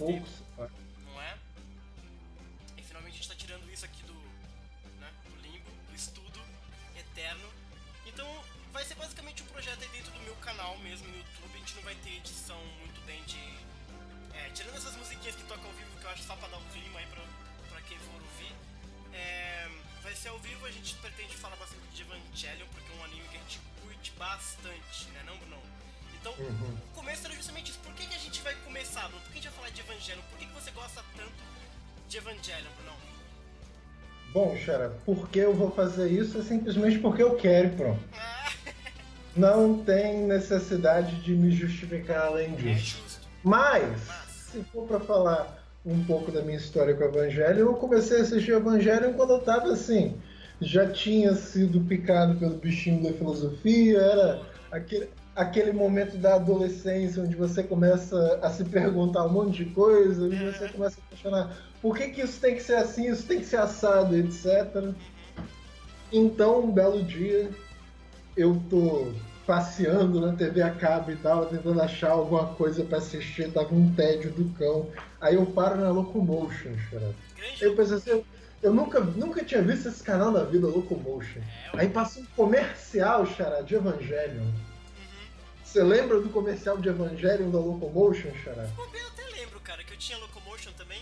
[0.00, 0.22] Um
[34.32, 36.38] Bom, Xara, por que eu vou fazer isso?
[36.38, 38.00] É simplesmente porque eu quero, e pronto.
[38.12, 38.50] Ah,
[39.36, 43.20] Não tem necessidade de me justificar além é disso.
[43.42, 43.98] Mas,
[44.28, 48.22] se for pra falar um pouco da minha história com o Evangelho, eu comecei a
[48.22, 50.16] assistir o Evangelho quando eu tava assim.
[50.60, 57.36] Já tinha sido picado pelo bichinho da filosofia, era aquele, aquele momento da adolescência onde
[57.36, 61.96] você começa a se perguntar um monte de coisa, e você começa a questionar por
[61.96, 64.92] que, que isso tem que ser assim, isso tem que ser assado, etc.
[66.12, 67.50] Então, um belo dia,
[68.36, 69.12] eu tô
[69.46, 73.94] passeando na TV a cabo e tal, tentando achar alguma coisa pra assistir, tava um
[73.94, 74.90] tédio do cão.
[75.20, 77.14] Aí eu paro na Locomotion, cara.
[77.60, 78.24] Eu pensei assim,
[78.62, 81.40] eu, nunca, nunca tinha visto esse canal na vida, Locomotion.
[81.40, 84.42] É, Aí passa um comercial, Xará, de Evangelion.
[84.42, 84.52] Uhum.
[85.64, 88.68] Você lembra do comercial de Evangelion da Locomotion, Xará?
[88.76, 91.00] Eu até lembro, cara, que eu tinha Locomotion também,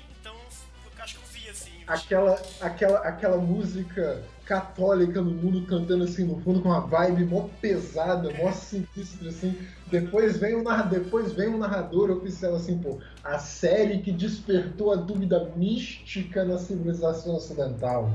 [1.86, 7.48] Aquela, aquela, aquela música católica no mundo cantando assim no fundo com uma vibe mó
[7.60, 9.56] pesada, mó sinistra assim.
[9.88, 14.92] Depois vem o narra- depois vem um narrador oficial assim, pô, a série que despertou
[14.92, 18.10] a dúvida mística na civilização ocidental.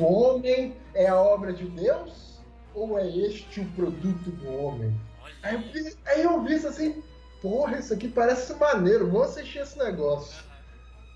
[0.00, 2.38] O homem é a obra de Deus
[2.74, 4.94] ou é este o produto do homem?
[5.42, 7.02] Aí eu vi, aí eu vi isso assim,
[7.42, 10.44] porra, isso aqui parece maneiro, vou assistir esse negócio.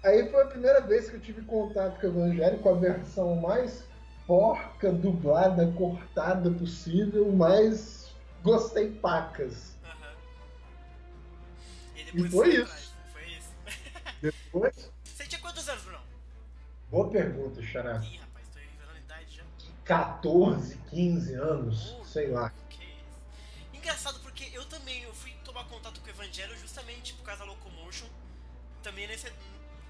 [0.05, 3.35] Aí foi a primeira vez que eu tive contato com o Evangelho, com a versão
[3.37, 3.85] mais
[4.27, 9.75] porca, dublada, cortada possível, mas gostei pacas.
[9.85, 10.15] Aham.
[11.97, 12.95] E depois E foi isso.
[13.13, 13.51] Foi isso.
[14.23, 16.01] Depois, Você tinha quantos anos, Bruno?
[16.91, 17.97] boa pergunta, Xará.
[18.03, 19.43] Ih, rapaz, tô revelando a idade já.
[19.85, 22.53] 14, 15 anos, Oh, sei lá.
[22.71, 22.81] Isso.
[23.75, 27.51] Engraçado porque eu também, eu fui tomar contato com o Evangelho justamente por causa da
[27.51, 28.07] Locomotion.
[28.83, 29.27] Também nesse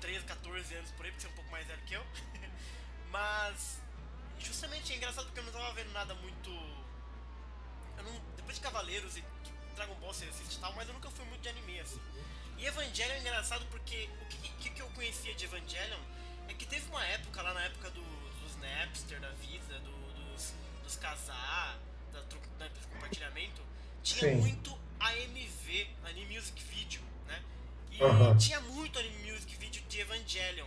[0.01, 2.05] 13, 14 anos por aí, porque você é um pouco mais velho que eu.
[3.11, 3.81] Mas
[4.39, 6.51] justamente é engraçado porque eu não tava vendo nada muito.
[7.97, 9.25] Não, depois de Cavaleiros e
[9.75, 12.01] Dragon Ball você assiste e tal, mas eu nunca fui muito de anime assim.
[12.57, 16.01] E Evangelion é engraçado porque o que, que, que eu conhecia de Evangelion
[16.49, 18.03] é que teve uma época lá na época do,
[18.41, 21.79] dos Napster da vida, do- dos, dos casar,
[22.13, 23.61] da, da- do compartilhamento,
[24.03, 24.37] tinha Sim.
[24.37, 27.43] muito AMV, Anime Music Video, né?
[28.01, 28.37] Aham.
[28.37, 30.67] tinha muito Anime Music Video de Evangelion.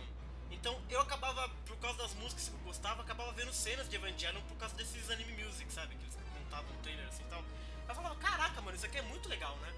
[0.50, 4.40] Então eu acabava, por causa das músicas que eu gostava, acabava vendo cenas de Evangelion
[4.48, 5.94] por causa desses anime music, sabe?
[5.94, 7.42] Que eles montavam um trailer assim e tal.
[7.88, 9.68] Eu falava, caraca, mano, isso aqui é muito legal, né?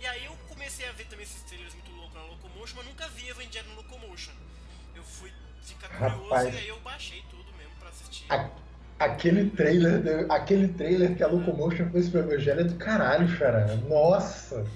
[0.00, 3.08] E aí eu comecei a ver também esses trailers muito loucos na Locomotion, mas nunca
[3.08, 4.32] vi Evangelion no Locomotion.
[4.94, 5.32] Eu fui
[5.62, 6.54] ficar curioso Rapaz.
[6.54, 8.24] e aí eu baixei tudo mesmo pra assistir.
[8.30, 8.50] A-
[8.98, 13.66] Aquele trailer, aquele trailer que a Locomotion fez pro Evangelho é do caralho, Xará.
[13.88, 14.66] Nossa!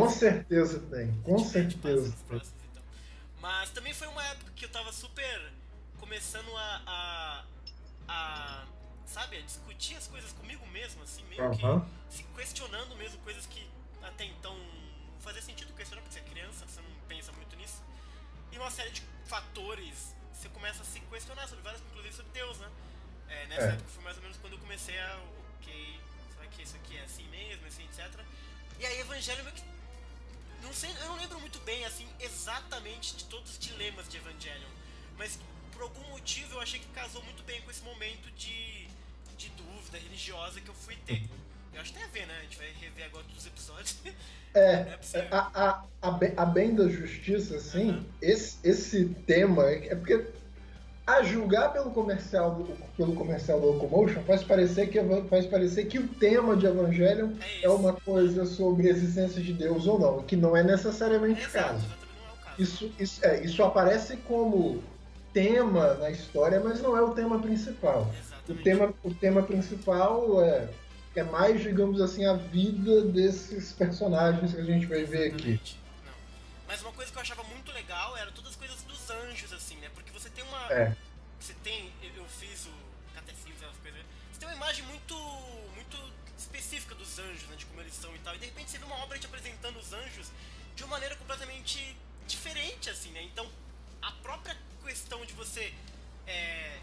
[0.00, 2.82] Com certeza tem, com certeza próximas, então.
[3.40, 5.52] Mas também foi uma época que eu tava super
[6.00, 7.44] começando a, a,
[8.08, 8.66] a,
[9.06, 11.86] sabe, a discutir as coisas comigo mesmo, assim, meio Aham.
[12.10, 13.68] que se questionando mesmo coisas que
[14.02, 17.82] até então não fazia sentido questionar, porque você é criança, você não pensa muito nisso.
[18.52, 22.58] E uma série de fatores, você começa a se questionar sobre várias, inclusive sobre Deus,
[22.58, 22.70] né?
[23.28, 23.72] É, nessa É.
[23.72, 25.18] época foi mais ou menos quando eu comecei a,
[25.60, 26.00] ok,
[26.34, 28.08] será que isso aqui é assim mesmo, assim, etc.
[28.78, 29.62] E aí Evangelho meio que
[30.64, 34.68] não sei, eu não lembro muito bem, assim, exatamente de todos os dilemas de Evangelion.
[35.16, 35.38] Mas
[35.72, 38.88] por algum motivo eu achei que casou muito bem com esse momento de,
[39.36, 41.22] de dúvida religiosa que eu fui ter.
[41.72, 42.38] Eu acho que tem a ver, né?
[42.38, 43.96] A gente vai rever agora todos os episódios.
[44.56, 45.28] É, É possível.
[45.32, 48.04] a, a, a, bem, a bem da justiça, assim, Uhum.
[48.22, 50.24] esse, esse tema é porque
[51.06, 52.64] a julgar pelo comercial do,
[52.96, 54.98] pelo comercial do Locomotion faz parecer que
[55.28, 59.52] faz parecer que o tema de Evangelion É é uma coisa sobre a existência de
[59.52, 61.84] Deus ou não, que não é necessariamente É o caso.
[61.84, 62.62] é o caso.
[62.62, 64.82] Isso, isso, é, isso aparece como
[65.34, 68.10] tema na história, mas não é o tema principal.
[68.48, 70.68] O tema, o tema principal é,
[71.16, 75.60] é mais, digamos assim, a vida desses personagens que a gente vai ver aqui.
[76.04, 76.12] Não.
[76.68, 78.56] Mas uma coisa que eu achava muito legal era todas as
[80.54, 80.72] uma.
[80.72, 80.96] É.
[81.38, 81.92] Você tem.
[82.14, 84.00] Eu fiz o catecismo, essas coisas.
[84.32, 85.14] Você tem uma imagem muito.
[85.74, 87.56] muito específica dos anjos, né?
[87.56, 88.34] De como eles são e tal.
[88.34, 90.30] E de repente você vê uma obra te apresentando os anjos
[90.74, 91.96] de uma maneira completamente
[92.26, 93.22] diferente, assim, né?
[93.22, 93.48] Então,
[94.02, 95.72] a própria questão de você
[96.26, 96.80] é,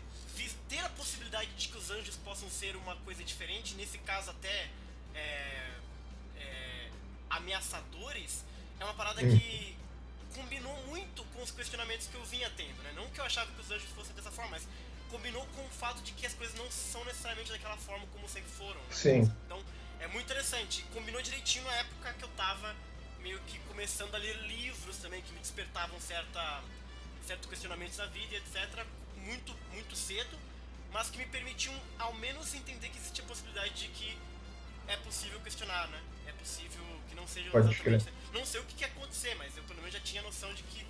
[0.71, 4.69] ter a possibilidade de que os anjos possam ser uma coisa diferente, nesse caso até
[5.13, 5.71] é,
[6.38, 6.89] é,
[7.29, 8.45] ameaçadores,
[8.79, 9.75] é uma parada que
[10.36, 12.92] combinou muito com os questionamentos que eu vinha tendo, né?
[12.95, 14.68] Não que eu achava que os anjos fossem dessa forma, mas
[15.10, 18.50] combinou com o fato de que as coisas não são necessariamente daquela forma como sempre
[18.51, 18.80] foram.
[18.81, 18.94] Né?
[18.94, 19.33] Sim.
[19.45, 19.63] Então,
[20.00, 20.83] é muito interessante.
[20.94, 22.75] Combinou direitinho na época que eu tava
[23.19, 26.63] meio que começando a ler livros também que me despertavam certa,
[27.25, 28.86] certos questionamentos da vida, etc.
[29.18, 30.38] Muito, muito cedo,
[30.92, 34.18] mas que me permitiam ao menos entender que existia a possibilidade de que
[34.88, 36.01] é possível questionar, né?
[36.25, 38.03] É possível que não seja Pode exatamente.
[38.06, 38.13] Crer.
[38.33, 40.63] Não sei o que, que ia acontecer, mas eu pelo menos já tinha noção de
[40.63, 40.85] que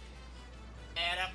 [0.95, 1.33] era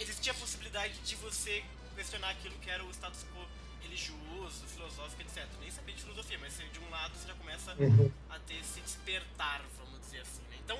[0.00, 1.64] existia a possibilidade de você
[1.94, 3.46] questionar aquilo que era o status quo
[3.82, 5.46] religioso, filosófico, etc.
[5.60, 8.12] Nem sabia de filosofia, mas de um lado você já começa uhum.
[8.28, 10.42] a ter esse despertar, vamos dizer assim.
[10.50, 10.58] Né?
[10.64, 10.78] Então,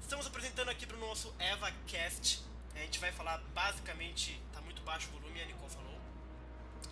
[0.00, 2.42] estamos apresentando aqui para o nosso EvaCast.
[2.74, 4.40] A gente vai falar basicamente.
[4.52, 5.98] Tá muito baixo o volume, a Nicole falou.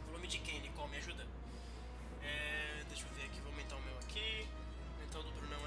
[0.07, 0.91] Volume de quem, Nicole?
[0.91, 1.27] Me ajuda?
[2.23, 4.49] É, deixa eu ver aqui, vou aumentar o meu aqui.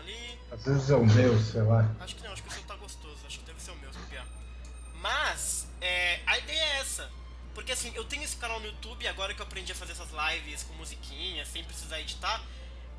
[0.07, 0.39] Ali.
[0.51, 1.89] Às vezes é o meu, sei lá.
[1.99, 3.17] Acho que não, acho que o seu tá gostoso.
[3.25, 4.25] Acho que deve ser o meu, se copiar.
[5.01, 7.09] Mas, é, a ideia é essa.
[7.53, 10.09] Porque assim, eu tenho esse canal no YouTube, agora que eu aprendi a fazer essas
[10.11, 12.41] lives com musiquinha, sem precisar editar.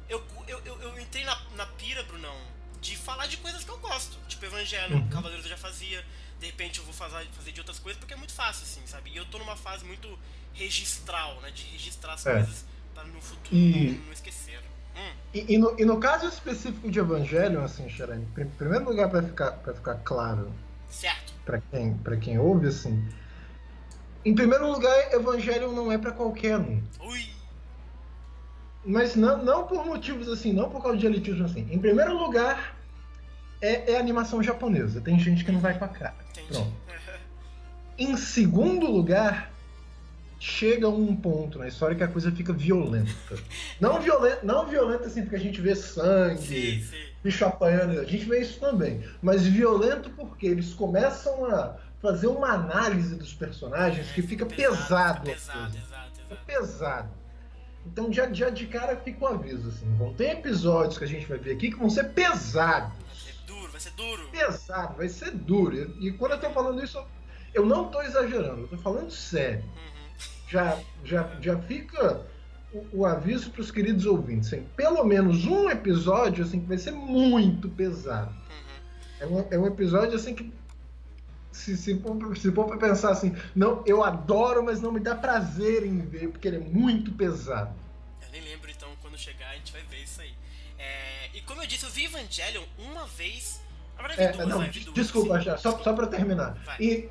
[0.09, 2.37] Eu, eu, eu, eu entrei na, na pira, Brunão,
[2.81, 4.19] de falar de coisas que eu gosto.
[4.27, 5.09] Tipo, Evangelho, uhum.
[5.09, 6.05] Cavaleiros eu já fazia.
[6.41, 9.11] De repente eu vou fazer, fazer de outras coisas porque é muito fácil, assim, sabe?
[9.11, 10.19] E eu tô numa fase muito
[10.55, 11.51] registral, né?
[11.51, 12.33] De registrar as é.
[12.35, 13.93] coisas para no futuro e...
[13.93, 14.28] não, não, esquecer.
[15.39, 19.23] E, e, no, e, no, caso específico de Evangelho, assim, Xerane, em primeiro lugar, para
[19.23, 20.51] ficar, pra ficar claro.
[20.89, 21.33] Certo.
[21.45, 23.07] Pra quem, pra quem ouve, assim.
[24.25, 26.83] Em primeiro lugar, Evangelho não é para qualquer um.
[27.01, 27.27] Ui.
[28.85, 31.69] Mas não, não por motivos assim, não por causa de elitismo assim.
[31.71, 32.77] Em primeiro lugar,
[33.61, 35.01] é, é animação japonesa.
[35.01, 36.15] Tem gente que não vai com a cara.
[36.31, 36.49] Entendi.
[36.49, 36.73] Pronto.
[37.97, 39.53] em segundo lugar,
[40.39, 43.11] chega um ponto na história que a coisa fica violenta.
[43.81, 47.05] Não violenta, não violenta assim porque a gente vê sangue, sim, sim.
[47.23, 49.03] bicho apanhando, a gente vê isso também.
[49.21, 55.23] Mas violento porque eles começam a fazer uma análise dos personagens é, que fica pesado.
[55.23, 56.45] Pesado, pesado, exato, exato.
[56.47, 57.19] pesado.
[57.87, 59.87] Então já, já de cara fica um aviso, assim.
[59.97, 62.93] Vão ter episódios que a gente vai ver aqui que vão ser pesados.
[62.93, 64.29] Vai ser duro, vai ser duro.
[64.31, 65.77] Pesado, vai ser duro.
[65.77, 67.03] E, e quando eu tô falando isso,
[67.55, 69.65] eu não tô exagerando, eu tô falando sério.
[69.65, 69.98] Uhum.
[70.49, 72.27] Já, já, já fica
[72.73, 74.53] o, o aviso para os queridos ouvintes.
[74.53, 78.31] Assim, pelo menos um episódio assim que vai ser muito pesado.
[78.31, 79.21] Uhum.
[79.21, 80.53] É, um, é um episódio assim que
[81.53, 85.15] se, se, for, se for pra pensar assim, não, eu adoro, mas não me dá
[85.15, 87.75] prazer em ver, porque ele é muito pesado.
[88.23, 90.33] Eu nem lembro, então, quando chegar a gente vai ver isso aí.
[90.79, 93.61] É, e como eu disse, eu vi Evangelion uma vez.
[93.97, 96.55] Agora vi é, duas, não, vi duas, Desculpa, já, só, só pra terminar.
[96.65, 96.77] Vai.
[96.81, 97.09] E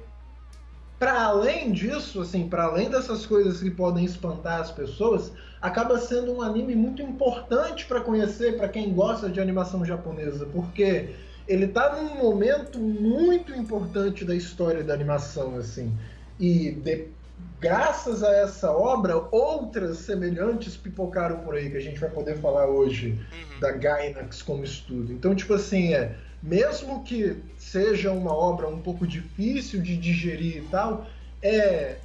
[0.99, 6.33] para além disso, assim, para além dessas coisas que podem espantar as pessoas, acaba sendo
[6.33, 11.09] um anime muito importante para conhecer para quem gosta de animação japonesa, porque
[11.47, 15.95] ele está num momento muito importante da história da animação, assim.
[16.39, 17.07] E de,
[17.59, 22.67] graças a essa obra, outras semelhantes pipocaram por aí, que a gente vai poder falar
[22.67, 23.59] hoje uhum.
[23.59, 25.13] da Gainax como estudo.
[25.13, 30.67] Então, tipo assim, é, mesmo que seja uma obra um pouco difícil de digerir e
[30.69, 31.07] tal,
[31.41, 31.97] é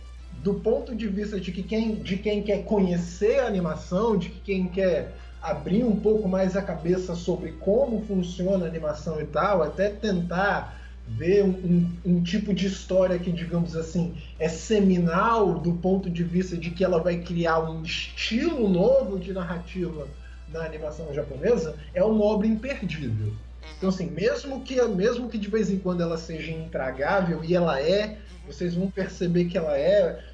[0.42, 4.40] do ponto de vista de que quem, de quem quer conhecer a animação, de que
[4.40, 9.62] quem quer abrir um pouco mais a cabeça sobre como funciona a animação e tal,
[9.62, 15.72] até tentar ver um, um, um, tipo de história que, digamos assim, é seminal do
[15.74, 20.06] ponto de vista de que ela vai criar um estilo novo de narrativa
[20.52, 23.32] na animação japonesa, é uma obra imperdível.
[23.76, 27.80] Então, assim, mesmo que, mesmo que de vez em quando ela seja intragável, e ela
[27.80, 30.24] é, vocês vão perceber que ela é,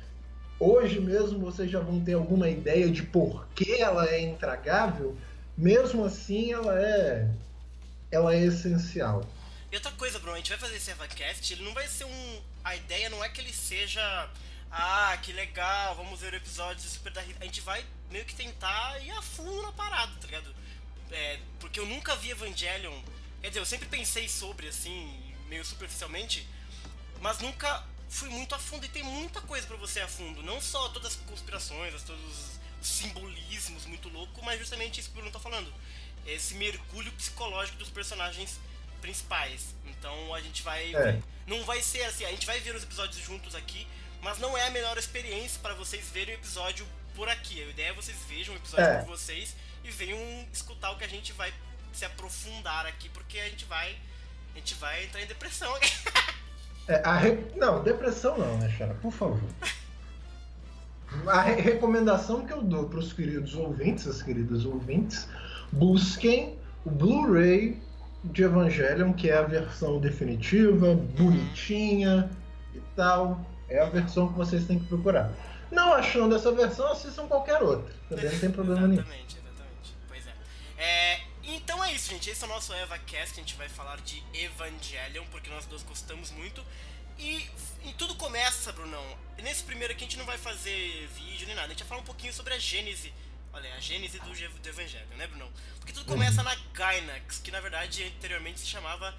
[0.58, 5.16] hoje mesmo vocês já vão ter alguma ideia de por que ela é intragável,
[5.56, 7.28] mesmo assim ela é
[8.10, 9.24] ela é essencial.
[9.70, 12.42] E outra coisa, Bruno, a gente vai fazer esse EvaCast, ele não vai ser um.
[12.64, 14.30] A ideia não é que ele seja.
[14.70, 18.34] Ah, que legal, vamos ver o episódio de Super da A gente vai meio que
[18.34, 20.54] tentar ir a fundo na parada, tá ligado?
[21.10, 22.98] É, porque eu nunca vi Evangelion.
[23.40, 26.46] Quer dizer, eu sempre pensei sobre, assim, meio superficialmente,
[27.20, 30.42] mas nunca fui muito a fundo e tem muita coisa para você a fundo.
[30.42, 35.20] Não só todas as conspirações, todos os simbolismos muito loucos, mas justamente isso que o
[35.20, 35.72] Bruno tá falando.
[36.26, 38.58] Esse mergulho psicológico dos personagens
[39.00, 39.74] principais.
[39.86, 40.94] Então a gente vai.
[40.94, 41.20] É.
[41.46, 43.86] Não vai ser assim, a gente vai ver os episódios juntos aqui,
[44.20, 47.62] mas não é a melhor experiência para vocês verem o episódio por aqui.
[47.62, 48.98] A ideia é vocês vejam o episódio é.
[48.98, 49.54] por vocês
[49.84, 50.18] e venham
[50.52, 51.52] escutar o que a gente vai
[51.92, 53.96] se aprofundar aqui, porque a gente vai.
[54.54, 55.72] A gente vai entrar em depressão.
[56.88, 57.38] é, re...
[57.56, 58.94] Não, depressão não, né, Chara?
[58.94, 59.40] Por favor.
[61.26, 65.28] A re recomendação que eu dou para os queridos ouvintes, as queridas ouvintes,
[65.72, 67.80] busquem o Blu-ray
[68.24, 72.30] de Evangelion, que é a versão definitiva, bonitinha
[72.74, 73.40] e tal.
[73.68, 75.32] É a versão que vocês têm que procurar.
[75.70, 77.92] Não achando essa versão, assistam qualquer outra.
[78.08, 79.00] Também não tem problema nenhum.
[79.02, 79.96] Exatamente, exatamente.
[80.08, 80.32] Pois é.
[80.78, 81.20] é.
[81.68, 82.30] Então é isso, gente.
[82.30, 83.34] Esse é o nosso EvaCast.
[83.34, 86.64] A gente vai falar de Evangelion, porque nós dois gostamos muito.
[87.18, 87.46] E,
[87.84, 89.04] e, tudo começa, Brunão.
[89.42, 91.66] Nesse primeiro aqui a gente não vai fazer vídeo nem nada.
[91.66, 93.12] A gente vai falar um pouquinho sobre a gênese.
[93.52, 95.50] Olha, a gênese do, do Evangelho, né, Brunão?
[95.78, 99.14] Porque tudo começa na Gainax, que na verdade anteriormente se chamava.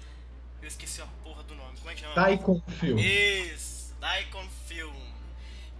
[0.60, 1.78] Eu esqueci a porra do nome.
[1.78, 2.16] Como é que chama?
[2.16, 2.98] Daikon Film.
[2.98, 5.12] Isso, Daikon Film.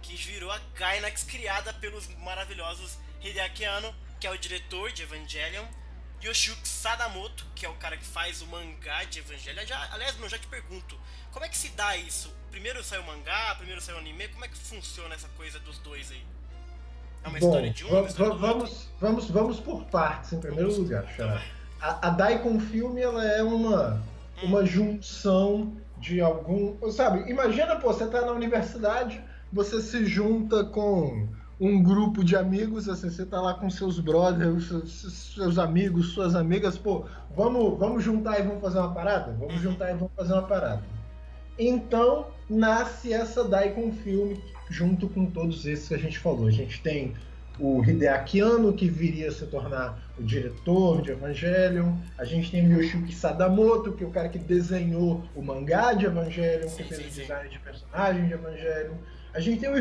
[0.01, 5.65] Que virou a Gainax criada pelos maravilhosos Hideaki Anno, que é o diretor de Evangelion,
[6.23, 9.65] Yoshiki Sadamoto, que é o cara que faz o mangá de Evangelho.
[9.65, 10.97] Já, aliás, eu já te pergunto,
[11.31, 12.33] como é que se dá isso?
[12.51, 15.77] Primeiro saiu o mangá, primeiro saiu o anime, como é que funciona essa coisa dos
[15.79, 16.23] dois aí?
[17.23, 20.83] É uma Bom, história de um, vamos, vamos, vamos, vamos por partes, em primeiro vamos,
[20.83, 21.41] lugar, Xará.
[21.79, 24.03] A, a Daikon Film, ela é uma,
[24.41, 24.45] hum.
[24.45, 26.91] uma junção de algum...
[26.91, 31.29] Sabe, imagina, pô, você tá na universidade, você se junta com
[31.61, 36.33] um grupo de amigos, assim, você tá lá com seus brothers, seus, seus, amigos, suas
[36.33, 39.31] amigas, pô, vamos, vamos juntar e vamos fazer uma parada?
[39.39, 39.61] Vamos uhum.
[39.61, 40.81] juntar e vamos fazer uma parada.
[41.59, 44.33] Então nasce essa Daikon Film
[44.71, 46.47] junto com todos esses que a gente falou.
[46.47, 47.13] A gente tem
[47.59, 51.93] o Hideaki Anno, que viria a se tornar o diretor de Evangelion.
[52.17, 56.07] A gente tem o Yoshiki Sadamoto, que é o cara que desenhou o mangá de
[56.07, 58.95] Evangelion, que fez o design de personagem de Evangelion.
[59.31, 59.75] A gente tem o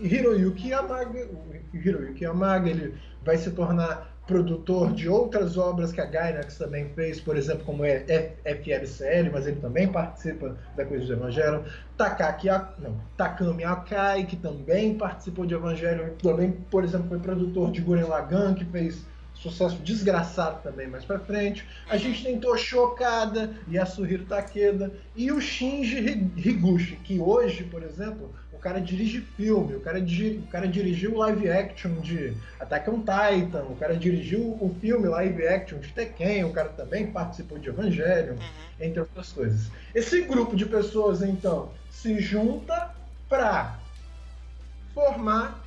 [0.00, 1.28] Hiroyuki Yamaga,
[1.72, 2.94] Hiroyuki Yamaga, ele
[3.24, 7.84] vai se tornar produtor de outras obras que a Gainax também fez, por exemplo, como
[7.84, 7.98] é
[8.44, 11.64] FLCL, mas ele também participa da coisa de Evangelho.
[11.96, 17.80] Takaki, não, Takami Akai, que também participou de Evangelho, também, por exemplo, foi produtor de
[17.80, 21.66] Guren Lagann, que fez sucesso desgraçado também mais pra frente.
[21.88, 28.30] A gente tem Toshokada, Yasuhiro Takeda e o Shinji Higuchi, que hoje, por exemplo,
[28.62, 33.74] cara dirige filme, o cara, o cara dirigiu live action de Attack on Titan, o
[33.74, 38.40] cara dirigiu o filme live action de Tekken, o cara também participou de Evangelion, uhum.
[38.80, 39.68] entre outras coisas.
[39.92, 42.94] Esse grupo de pessoas, então, se junta
[43.28, 43.80] para
[44.94, 45.60] formar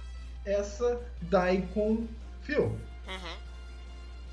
[0.46, 2.06] essa Daikon
[2.44, 2.72] Film.
[3.08, 3.38] Uhum.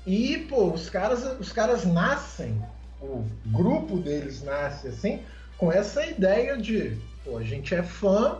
[0.07, 2.63] E, pô, os caras, os caras nascem,
[3.01, 5.21] o grupo deles nasce assim,
[5.57, 8.39] com essa ideia de, pô, a gente é fã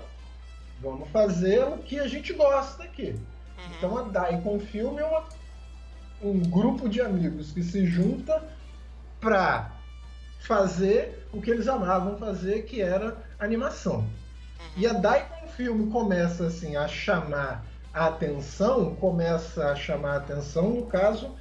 [0.81, 3.15] Vamos fazer o que a gente gosta aqui.
[3.57, 3.75] Uhum.
[3.77, 5.23] Então a Daikon Film é uma,
[6.21, 8.43] um grupo de amigos que se junta
[9.19, 9.71] para
[10.39, 13.99] fazer o que eles amavam fazer, que era animação.
[13.99, 14.07] Uhum.
[14.77, 20.69] E a Daikon Film começa assim a chamar a atenção, começa a chamar a atenção,
[20.71, 21.31] no caso,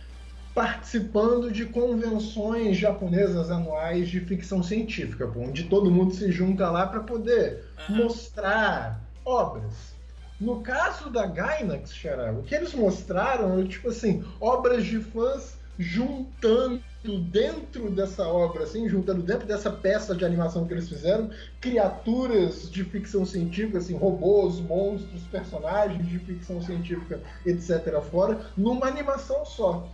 [0.55, 7.01] participando de convenções japonesas anuais de ficção científica, onde todo mundo se junta lá para
[7.01, 7.97] poder uhum.
[7.97, 9.93] mostrar obras.
[10.41, 15.57] No caso da Gainax, Xará, o que eles mostraram é, tipo assim, obras de fãs
[15.79, 16.83] juntando
[17.31, 22.85] dentro dessa obra, assim, juntando dentro dessa peça de animação que eles fizeram, criaturas de
[22.85, 28.00] ficção científica, assim, robôs, monstros, personagens de ficção científica, etc.
[28.11, 29.88] fora, numa animação só.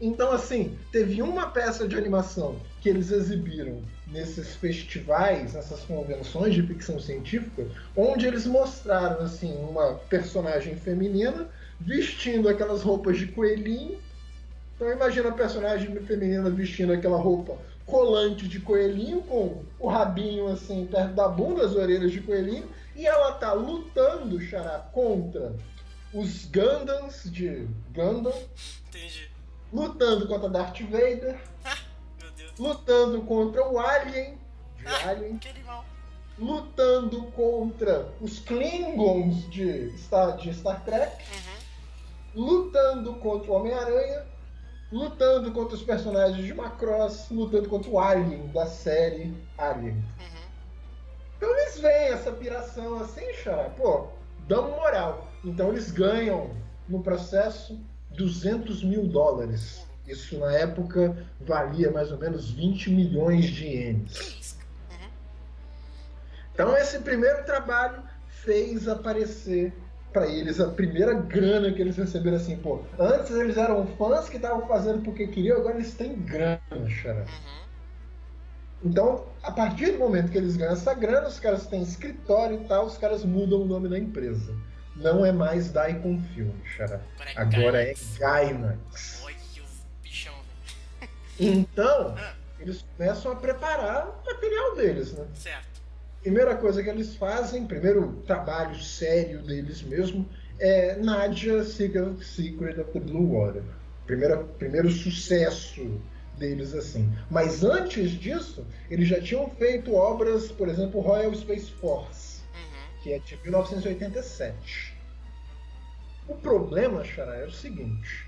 [0.00, 3.80] Então, assim, teve uma peça de animação que eles exibiram
[4.14, 7.66] nesses festivais, nessas convenções de ficção científica,
[7.96, 11.48] onde eles mostraram assim uma personagem feminina
[11.80, 13.98] vestindo aquelas roupas de coelhinho.
[14.76, 20.86] Então imagina a personagem feminina vestindo aquela roupa colante de coelhinho com o rabinho assim
[20.86, 25.56] perto da bunda, as orelhas de coelhinho, e ela tá lutando, xará, contra
[26.12, 28.32] os Gundams de Gundam.
[28.88, 29.28] Entendi.
[29.72, 31.36] Lutando contra Darth Vader
[32.58, 34.38] lutando contra o Alien,
[34.76, 35.40] de ah, Alien,
[36.38, 41.16] lutando contra os Klingons de Star, de Star Trek,
[42.34, 42.44] uhum.
[42.44, 44.26] lutando contra o Homem-Aranha,
[44.90, 49.94] lutando contra os personagens de Macross, lutando contra o Alien da série Alien.
[49.94, 50.44] Uhum.
[51.36, 54.08] Então eles veem essa piração assim, xará, pô,
[54.46, 55.28] dão moral.
[55.44, 56.50] Então eles ganham
[56.88, 57.78] no processo
[58.10, 59.86] 200 mil dólares.
[60.06, 64.56] Isso na época valia mais ou menos 20 milhões de ienes.
[64.90, 65.08] Uhum.
[66.52, 69.72] Então esse primeiro trabalho fez aparecer
[70.12, 72.82] para eles a primeira grana que eles receberam assim, pô.
[72.98, 76.60] Antes eles eram fãs que estavam fazendo porque queriam, agora eles têm grana.
[76.70, 77.64] Uhum.
[78.84, 82.64] Então, a partir do momento que eles ganham essa grana, os caras têm escritório e
[82.66, 84.54] tal, os caras mudam o nome da empresa.
[84.94, 87.00] Não é mais Daikon Film, xará.
[87.34, 89.23] Agora é Gainax.
[91.38, 92.14] Então,
[92.60, 95.26] eles começam a preparar o material deles, né?
[95.34, 95.74] Certo
[96.24, 100.26] primeira coisa que eles fazem, primeiro trabalho sério deles mesmo,
[100.58, 103.62] é Nadia Secret, Secret of the Blue Water.
[104.06, 106.00] Primeira, primeiro sucesso
[106.38, 107.12] deles assim.
[107.30, 113.02] Mas antes disso, eles já tinham feito obras, por exemplo, Royal Space Force, uhum.
[113.02, 114.94] que é de 1987.
[116.26, 118.26] O problema, Xará, é o seguinte.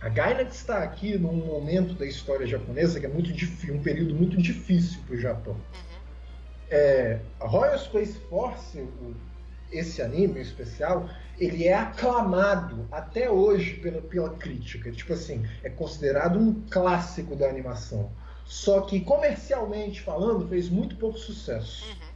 [0.00, 4.14] A Gainax está aqui num momento da história japonesa que é muito difícil, um período
[4.14, 5.54] muito difícil para o Japão.
[5.54, 5.98] Uhum
[6.70, 8.86] é, Royal Space Force,
[9.70, 11.08] esse anime especial,
[11.38, 14.90] ele é aclamado até hoje pela, pela crítica.
[14.90, 18.10] Tipo assim, é considerado um clássico da animação.
[18.44, 21.84] Só que comercialmente falando, fez muito pouco sucesso.
[21.86, 22.07] Uhum.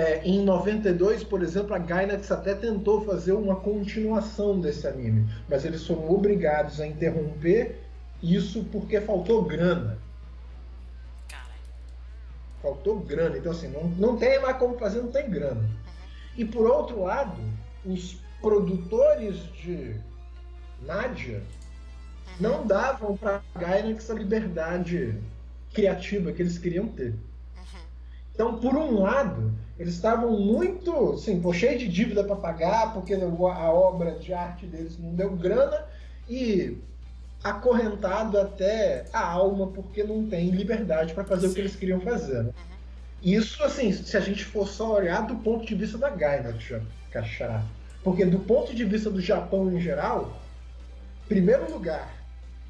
[0.00, 5.66] É, em 92, por exemplo, a Gainax até tentou fazer uma continuação desse anime, mas
[5.66, 7.82] eles foram obrigados a interromper
[8.22, 9.98] isso porque faltou grana.
[12.62, 13.36] Faltou grana.
[13.36, 15.68] Então, assim, não, não tem mais como fazer, não tem grana.
[16.34, 17.38] E por outro lado,
[17.84, 20.00] os produtores de
[20.80, 21.42] Nádia
[22.40, 25.20] não davam para Gainax a liberdade
[25.74, 27.14] criativa que eles queriam ter.
[28.34, 33.14] Então, por um lado, eles estavam muito, assim, pô, cheio de dívida para pagar, porque
[33.14, 35.86] a obra de arte deles não deu grana,
[36.28, 36.76] e
[37.42, 41.52] acorrentado até a alma porque não tem liberdade para fazer Sim.
[41.52, 42.42] o que eles queriam fazer.
[42.42, 42.52] Né?
[43.22, 46.54] Isso, assim, se a gente for só olhar do ponto de vista da Gaina,
[47.10, 47.64] Cachará.
[48.04, 50.42] Porque do ponto de vista do Japão em geral,
[51.26, 52.14] primeiro lugar,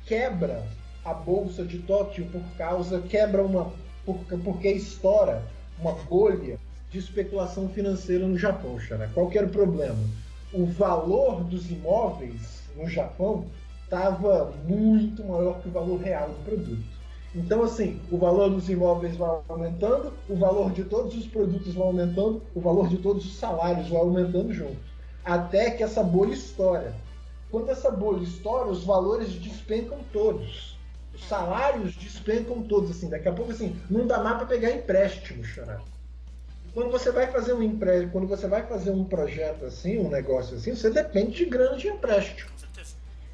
[0.07, 0.64] quebra
[1.05, 3.73] a bolsa de Tóquio por causa, quebra uma,
[4.07, 5.42] por, porque estoura
[5.77, 6.57] uma bolha
[6.90, 9.09] de especulação financeira no Japão, Xará.
[9.14, 9.98] Qual que era o problema?
[10.53, 13.46] O valor dos imóveis no Japão
[13.85, 17.00] estava muito maior que o valor real do produto.
[17.33, 21.87] Então, assim, o valor dos imóveis vai aumentando, o valor de todos os produtos vai
[21.87, 24.79] aumentando, o valor de todos os salários vai aumentando junto.
[25.24, 26.92] Até que essa bolha estoura.
[27.48, 30.76] Quando essa bolha estoura, os valores despencam todos.
[31.14, 33.09] Os salários despencam todos, assim.
[33.09, 35.81] Daqui a pouco, assim, não dá mais para pegar empréstimo, chorar.
[36.73, 40.57] Quando você vai fazer um empréstimo, quando você vai fazer um projeto assim, um negócio
[40.57, 42.51] assim, você depende de grana de empréstimo.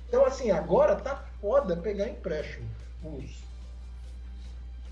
[0.09, 2.67] Então, assim, agora tá foda pegar empréstimo.
[3.05, 3.45] Os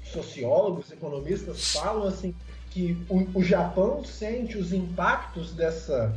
[0.05, 2.35] sociólogos, economistas falam assim
[2.71, 6.15] que o, o Japão sente os impactos dessa,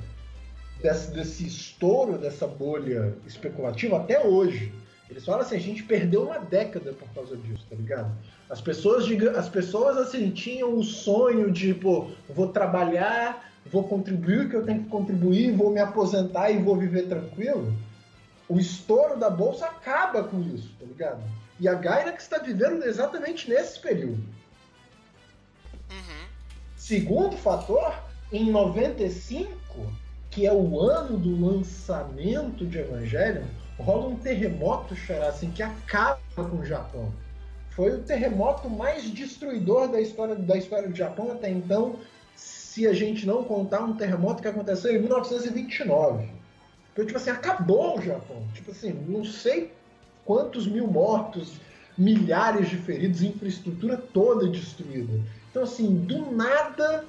[0.82, 4.74] desse, desse estouro, dessa bolha especulativa até hoje.
[5.10, 8.12] Eles falam assim, a gente perdeu uma década por causa disso, tá ligado?
[8.50, 14.50] As pessoas, as pessoas assim, tinham o sonho de, pô, vou trabalhar, vou contribuir o
[14.50, 17.74] que eu tenho que contribuir, vou me aposentar e vou viver tranquilo
[18.50, 21.24] o estouro da bolsa acaba com isso, tá ligado?
[21.60, 24.24] E a Gainax está vivendo exatamente nesse período.
[25.92, 26.28] Uhum.
[26.78, 27.94] Segundo fator,
[28.32, 29.52] em 95,
[30.30, 33.48] que é o ano do lançamento de Evangelion,
[33.80, 34.96] rola um terremoto,
[35.28, 37.12] assim, que acaba com o Japão.
[37.72, 41.98] Foi o terremoto mais destruidor da história, da história do Japão até então,
[42.36, 46.28] se a gente não contar um terremoto que aconteceu em 1929.
[46.92, 48.44] Então, tipo assim, acabou o Japão.
[48.54, 49.72] Tipo assim, não sei
[50.26, 51.54] quantos mil mortos,
[51.96, 55.20] milhares de feridos, infraestrutura toda destruída.
[55.50, 57.06] Então, assim, do nada,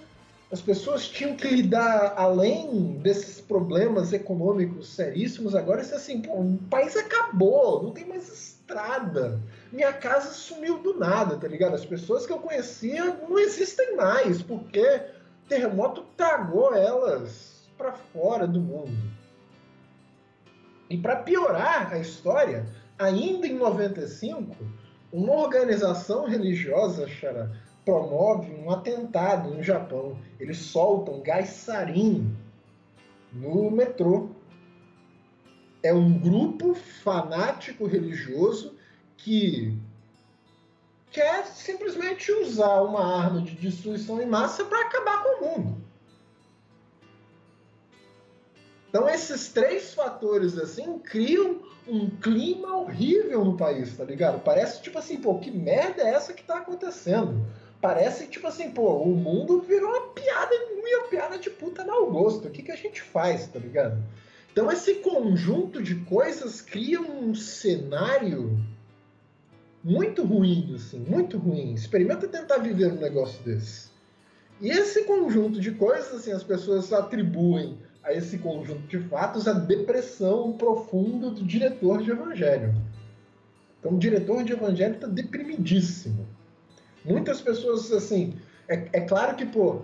[0.50, 6.58] as pessoas tinham que lidar, além desses problemas econômicos seríssimos, agora, isso assim, pô, o
[6.70, 9.38] país acabou, não tem mais estrada.
[9.70, 11.74] Minha casa sumiu do nada, tá ligado?
[11.74, 15.02] As pessoas que eu conhecia não existem mais, porque
[15.48, 18.96] terremoto tragou elas para fora do mundo.
[20.88, 22.64] E para piorar a história,
[22.98, 24.56] ainda em 95,
[25.12, 27.50] uma organização religiosa, Xara,
[27.88, 30.18] promove um atentado no Japão.
[30.38, 32.36] Eles soltam gás sarin
[33.32, 34.28] no metrô.
[35.82, 38.76] É um grupo fanático religioso
[39.16, 39.74] que
[41.10, 45.82] quer simplesmente usar uma arma de destruição em massa para acabar com o mundo.
[48.90, 54.40] Então esses três fatores assim criam um clima horrível no país, tá ligado?
[54.44, 57.46] Parece tipo assim, pô, que merda é essa que tá acontecendo?
[57.80, 62.48] Parece tipo assim, pô, o mundo virou uma piada, uma piada de puta mau gosto.
[62.48, 64.02] O que, que a gente faz, tá ligado?
[64.50, 68.58] Então esse conjunto de coisas cria um cenário
[69.84, 71.72] muito ruim, assim, muito ruim.
[71.74, 73.88] Experimenta tentar viver um negócio desse.
[74.60, 79.52] E esse conjunto de coisas, assim, as pessoas atribuem a esse conjunto de fatos a
[79.52, 82.74] depressão profunda do diretor de Evangelho.
[83.78, 86.26] Então, o diretor de Evangelho está deprimidíssimo.
[87.04, 88.34] Muitas pessoas, assim,
[88.68, 89.82] é, é claro que, pô,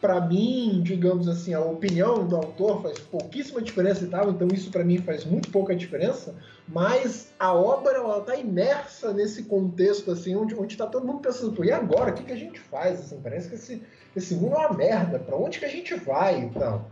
[0.00, 4.70] para mim, digamos assim, a opinião do autor faz pouquíssima diferença e tal, então isso
[4.70, 6.34] para mim faz muito pouca diferença,
[6.66, 11.64] mas a obra ela tá imersa nesse contexto assim, onde onde tá todo mundo pensando,
[11.64, 13.00] e agora, o que, que a gente faz?
[13.00, 13.82] Assim, parece que esse,
[14.16, 16.90] esse mundo é uma merda, para onde que a gente vai e tal.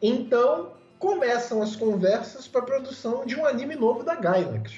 [0.00, 4.72] Então, começam as conversas para produção de um anime novo da Gainax,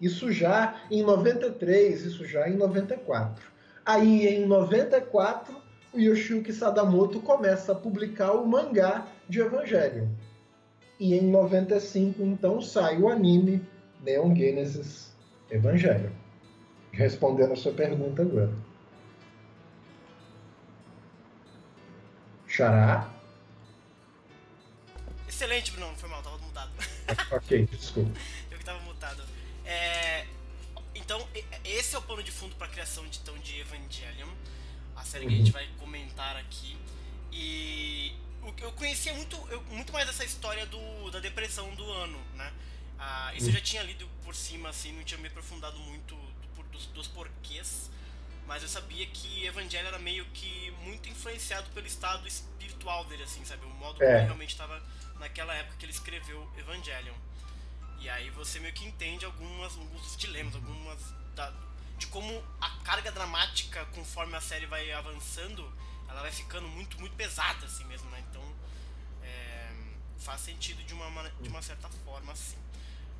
[0.00, 3.44] Isso já em 93, isso já em 94.
[3.84, 5.56] Aí em 94,
[5.92, 10.08] o Yoshiyuki Sadamoto começa a publicar o mangá de Evangelho.
[11.00, 13.66] E em 95, então, sai o anime
[14.02, 15.12] Neon Genesis
[15.50, 16.12] Evangelho.
[16.92, 18.52] Respondendo a sua pergunta agora.
[22.46, 23.08] Xará?
[25.28, 25.94] Excelente, Bruno.
[25.96, 26.70] Foi mal, tava mutado.
[27.30, 28.10] ok, desculpa.
[28.50, 29.37] Eu que tava mutado.
[29.68, 30.26] É,
[30.94, 31.28] então,
[31.62, 34.28] esse é o pano de fundo para a criação de, então, de Evangelion,
[34.96, 35.52] a série que a gente uhum.
[35.52, 36.76] vai comentar aqui.
[37.30, 38.16] E
[38.62, 42.50] eu conhecia muito, eu, muito mais essa história do, da depressão do ano, né?
[42.98, 46.62] Ah, isso eu já tinha lido por cima, assim, não tinha me aprofundado muito do,
[46.72, 47.90] dos, dos porquês,
[48.46, 53.44] mas eu sabia que Evangelho era meio que muito influenciado pelo estado espiritual dele, assim,
[53.44, 53.66] sabe?
[53.66, 54.06] O modo é.
[54.06, 54.82] como ele realmente estava
[55.20, 57.14] naquela época que ele escreveu Evangelion.
[58.00, 60.98] E aí você meio que entende algumas, alguns dilemas, algumas.
[61.34, 61.52] Da,
[61.96, 65.68] de como a carga dramática, conforme a série vai avançando,
[66.08, 68.22] ela vai ficando muito, muito pesada, assim mesmo, né?
[68.30, 68.42] Então.
[69.22, 69.70] É,
[70.18, 72.56] faz sentido de uma, de uma certa forma, assim.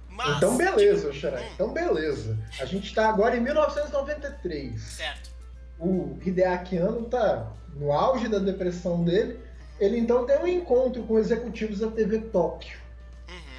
[0.09, 1.51] Mas, então beleza, tipo, Hum.
[1.55, 2.39] Então beleza.
[2.61, 4.81] A gente tá agora em 1993.
[4.81, 5.31] Certo.
[5.79, 9.39] O Hideaki Anno tá no auge da depressão dele.
[9.79, 12.79] Ele então tem um encontro com executivos da TV Tóquio.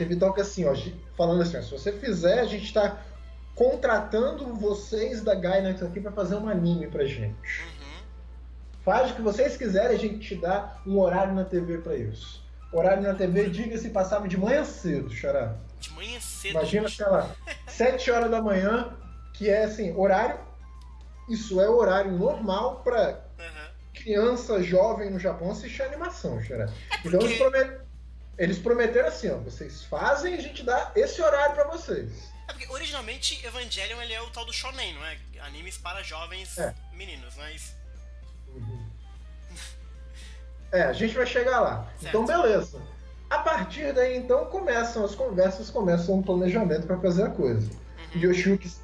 [0.03, 0.09] Uhum.
[0.09, 0.73] TV Tóquio assim, ó,
[1.15, 2.97] falando assim, ó, se você fizer, a gente está
[3.55, 7.61] contratando vocês da Gainax aqui para fazer um anime pra gente.
[7.61, 8.03] Uhum.
[8.83, 12.41] Faz o que vocês quiserem, a gente te dá um horário na TV para isso.
[12.71, 15.55] Horário na TV, diga-se, passava de manhã cedo, Xará.
[15.79, 16.51] De manhã cedo.
[16.51, 17.29] Imagina, sei lá,
[17.67, 18.93] 7 horas da manhã,
[19.33, 20.39] que é assim, horário.
[21.27, 23.93] Isso é horário normal para uhum.
[23.93, 26.65] criança jovem no Japão assistir animação, Xará.
[26.65, 27.07] É porque...
[27.09, 27.88] Então eles prometem
[28.39, 32.09] eles prometeram assim, ó, vocês fazem e a gente dá esse horário para vocês.
[32.47, 35.17] É porque originalmente Evangelion ele é o tal do shonen, não é?
[35.41, 36.73] Animes para jovens é.
[36.93, 37.75] meninos, não é isso?
[38.47, 38.89] Uhum.
[40.71, 41.91] é, a gente vai chegar lá.
[41.99, 42.07] Certo.
[42.07, 42.81] Então, beleza.
[43.29, 47.69] A partir daí, então, começam as conversas, começam um planejamento para fazer a coisa.
[48.15, 48.21] Uhum.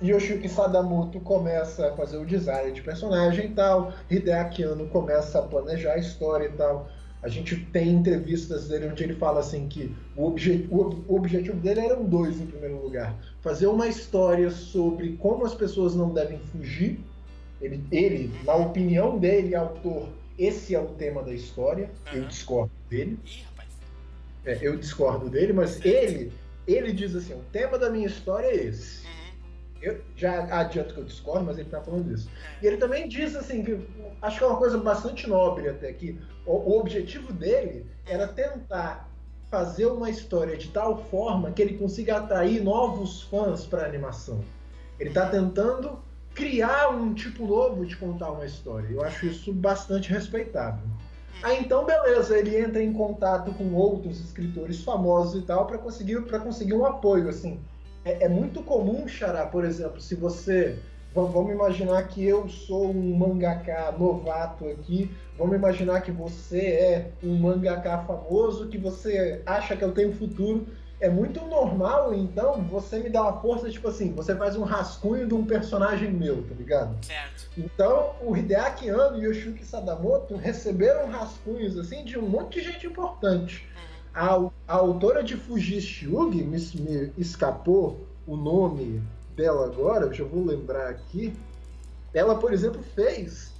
[0.01, 5.41] Yoshiyuki Sadamoto começa a fazer o design de personagem e tal, Hideaki Anno começa a
[5.41, 6.89] planejar a história e tal.
[7.25, 11.57] A gente tem entrevistas dele onde ele fala assim que o, obje o, o objetivo
[11.57, 16.38] dele eram dois em primeiro lugar: fazer uma história sobre como as pessoas não devem
[16.51, 16.99] fugir.
[17.59, 20.07] Ele, ele na opinião dele, autor,
[20.38, 21.89] esse é o tema da história.
[22.13, 22.19] Uhum.
[22.19, 23.19] Eu discordo dele.
[24.45, 26.31] É, eu discordo dele, mas ele,
[26.67, 29.03] ele diz assim: o tema da minha história é esse.
[29.81, 32.29] Eu já adianto que eu discordo, mas ele está falando isso.
[32.61, 33.79] E ele também diz assim que
[34.21, 39.09] acho que é uma coisa bastante nobre até que o, o objetivo dele era tentar
[39.49, 44.43] fazer uma história de tal forma que ele consiga atrair novos fãs para a animação.
[44.99, 45.99] Ele está tentando
[46.33, 48.88] criar um tipo novo de contar uma história.
[48.89, 50.88] Eu acho isso bastante respeitável.
[51.43, 56.21] Aí então, beleza, ele entra em contato com outros escritores famosos e tal para conseguir
[56.23, 57.59] para conseguir um apoio assim
[58.05, 60.77] é, é muito comum, Xará, por exemplo, se você.
[61.13, 65.09] Vamos imaginar que eu sou um mangaka novato aqui.
[65.37, 70.67] Vamos imaginar que você é um mangaka famoso, que você acha que eu tenho futuro.
[70.99, 75.25] É muito normal, então, você me dá uma força, tipo assim, você faz um rascunho
[75.25, 77.05] de um personagem meu, tá ligado?
[77.05, 77.49] Certo.
[77.57, 82.71] Então, o Hideaki Anno e o Shuki Sadamoto receberam rascunhos, assim, de um monte de
[82.71, 83.65] gente importante.
[84.15, 89.04] A, a autora de Fujishi Yugi, me, me escapou o nome
[89.36, 91.36] dela agora, eu já vou lembrar aqui.
[92.13, 93.54] Ela, por exemplo, fez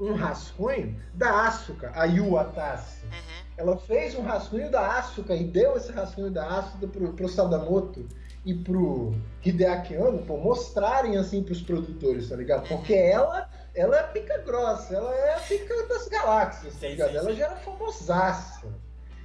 [0.00, 3.04] um rascunho da Asuka, a Yu Atase.
[3.06, 3.44] Uhum.
[3.56, 8.06] Ela fez um rascunho da Asuka e deu esse rascunho da Asuka pro, pro Sadamoto
[8.46, 12.68] e pro Hideaki Anno, pô, mostrarem assim pros produtores, tá ligado?
[12.68, 17.16] Porque ela, ela é pica grossa, ela é a pica das galáxias, tá ligado?
[17.16, 18.68] Ela já era famosaça.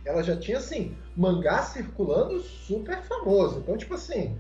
[0.06, 3.60] Ela já tinha, assim, mangá circulando super famoso.
[3.60, 4.38] Então, tipo assim,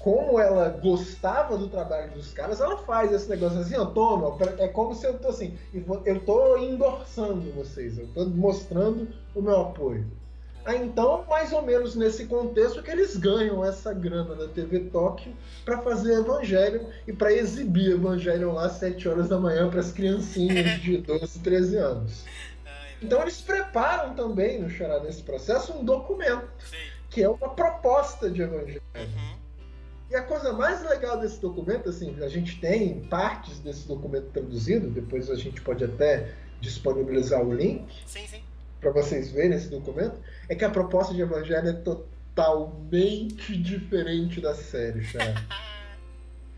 [0.00, 4.66] como ela gostava do trabalho dos caras, ela faz esse negócio assim, ó, toma, é
[4.68, 5.56] como se eu tô assim,
[6.04, 10.06] eu tô endossando vocês, eu tô mostrando o meu apoio.
[10.64, 15.32] Ah, então, mais ou menos nesse contexto que eles ganham essa grana da TV Tóquio
[15.64, 19.90] para fazer Evangelho e para exibir Evangelho lá às 7 horas da manhã para as
[19.90, 22.24] criancinhas de 12, 13 anos.
[23.02, 26.78] Então eles preparam também no Xará nesse processo um documento, sei.
[27.08, 28.82] que é uma proposta de Evangelho.
[28.94, 29.40] Uhum.
[30.10, 34.90] E a coisa mais legal desse documento, assim, a gente tem partes desse documento traduzido,
[34.90, 38.42] depois a gente pode até disponibilizar o link Sim, sim.
[38.80, 40.16] para vocês verem esse documento,
[40.48, 45.34] é que a proposta de Evangelho é totalmente diferente da série, Xará.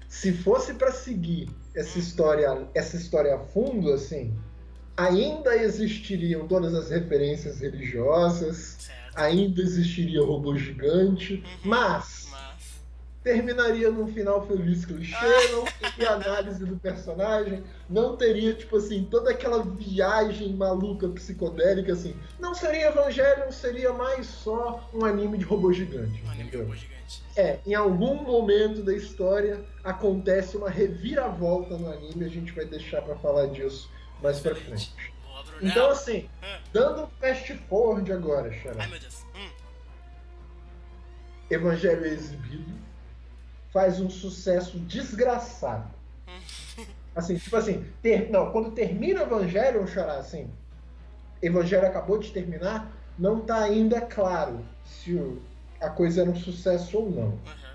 [0.08, 4.34] Se fosse para seguir essa história, essa história a fundo, assim,
[4.96, 9.16] ainda existiriam todas as referências religiosas, Certo.
[9.18, 11.42] ainda existiria o robô gigante, Uhum.
[11.64, 12.52] mas Mas.
[13.22, 15.14] terminaria num final feliz clichê,
[15.52, 22.14] não teria análise do personagem, não teria, tipo assim, toda aquela viagem maluca psicodélica, assim.
[22.40, 26.22] Não seria Evangelho, seria mais só um anime de robô gigante.
[26.26, 26.92] Um anime de robô gigante.
[27.36, 33.02] É, em algum momento da história acontece uma reviravolta no anime, a gente vai deixar
[33.02, 33.88] pra falar disso
[34.22, 34.94] mais pra frente.
[35.60, 36.60] Então, assim, Ah.
[36.72, 38.86] dando um fast forward agora, Ai, Xará.
[38.86, 39.24] meu Deus.
[39.34, 39.50] Hum.
[41.50, 42.72] Evangelho é exibido,
[43.72, 45.90] faz um sucesso desgraçado.
[46.28, 46.40] Hum.
[47.14, 50.50] Assim, tipo assim, ter, não, quando termina o Evangelho, Xará, assim,
[51.42, 55.42] Evangelho acabou de terminar, não tá ainda claro se o-
[55.78, 57.24] a coisa era um sucesso ou não.
[57.24, 57.72] Uhum.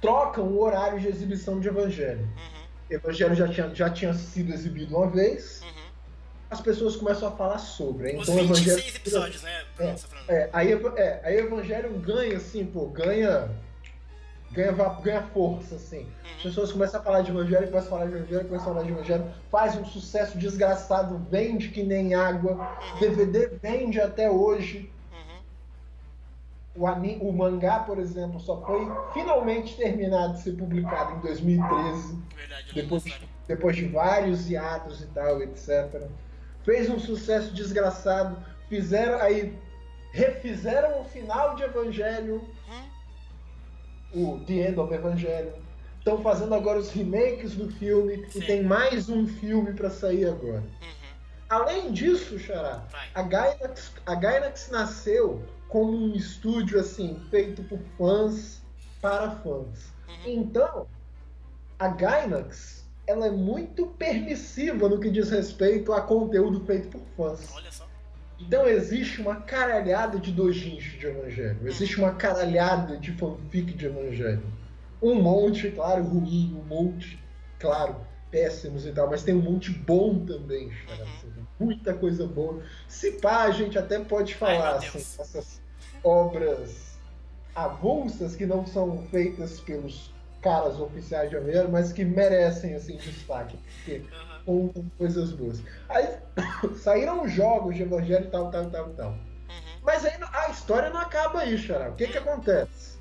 [0.00, 2.22] Trocam o horário de exibição de Evangelho.
[2.22, 2.59] Uhum.
[2.90, 5.90] Evangelho já tinha, já tinha sido exibido uma vez, Uhum.
[6.50, 8.16] as pessoas começam a falar sobre.
[8.16, 8.96] Os Então, o 26 Evangelho.
[8.96, 9.64] episódios, né?
[9.76, 9.98] Falando.
[10.28, 13.48] É, aí, é, aí Evangelho ganha, assim, pô, ganha.
[14.52, 16.08] Ganha, ganha força, assim.
[16.24, 16.42] As Uhum.
[16.42, 18.92] pessoas começam a falar de Evangelho, começam a falar de Evangelho, começam a falar de
[18.92, 22.54] Evangelho, faz um sucesso desgraçado, vende que nem água,
[22.94, 22.98] Uhum.
[22.98, 24.92] DVD vende até hoje.
[26.74, 32.22] O, o mangá, por exemplo, só foi finalmente terminado de ser publicado em 2013.
[32.36, 33.04] Verdade, depois,
[33.48, 36.08] depois de vários hiatos e tal, etc.
[36.64, 38.36] Fez um sucesso desgraçado,
[38.68, 39.58] fizeram aí
[40.12, 44.32] refizeram o final de Evangelho, Hum.
[44.34, 45.52] o The End of Evangelho.
[45.98, 48.38] Estão fazendo agora os remakes do filme Sim.
[48.40, 50.60] e tem mais um filme para sair agora.
[50.60, 51.10] Uhum.
[51.48, 53.08] Além disso, Xará, Vai.
[53.14, 58.60] a Gainax, a Gainax nasceu como um estúdio assim feito por fãs
[59.00, 59.92] para fãs.
[60.08, 60.32] Uhum.
[60.32, 60.86] Então,
[61.78, 67.50] a Gainax ela é muito permissiva no que diz respeito a conteúdo feito por fãs.
[67.54, 67.88] Olha só.
[68.38, 74.42] Então existe uma caralhada de dojinshi de Evangelho, existe uma caralhada de fanfic de Evangelho.
[75.02, 77.22] Um monte, claro, ruim, um monte,
[77.58, 77.96] claro,
[78.30, 81.02] péssimos e tal, mas tem um monte bom também, cara.
[81.02, 82.62] Assim, muita coisa boa.
[82.88, 85.59] Se pá, a gente até pode falar meu assim, essas
[86.02, 86.98] obras
[87.54, 93.58] avulsas que não são feitas pelos caras oficiais de Evangelho, mas que merecem assim destaque,
[93.76, 93.98] porque
[94.46, 94.68] Uhum.
[94.68, 95.62] contam coisas boas.
[95.88, 96.08] Aí
[96.76, 99.10] saíram os jogos de Evangelho e tal, tal, tal, tal.
[99.10, 99.80] Uhum.
[99.82, 101.90] Mas aí a história não acaba aí, Xará.
[101.90, 102.98] O que que acontece?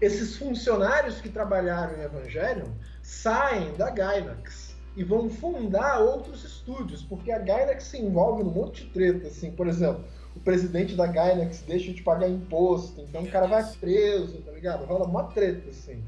[0.00, 7.32] Esses funcionários que trabalharam em Evangelho saem da Gainax e vão fundar outros estúdios, porque
[7.32, 10.04] a Gainax se envolve num monte de treta, assim, por exemplo,
[10.36, 14.84] o presidente da Gainax deixa de pagar imposto, então o cara vai preso, tá ligado?
[14.84, 16.04] Rola uma treta, assim.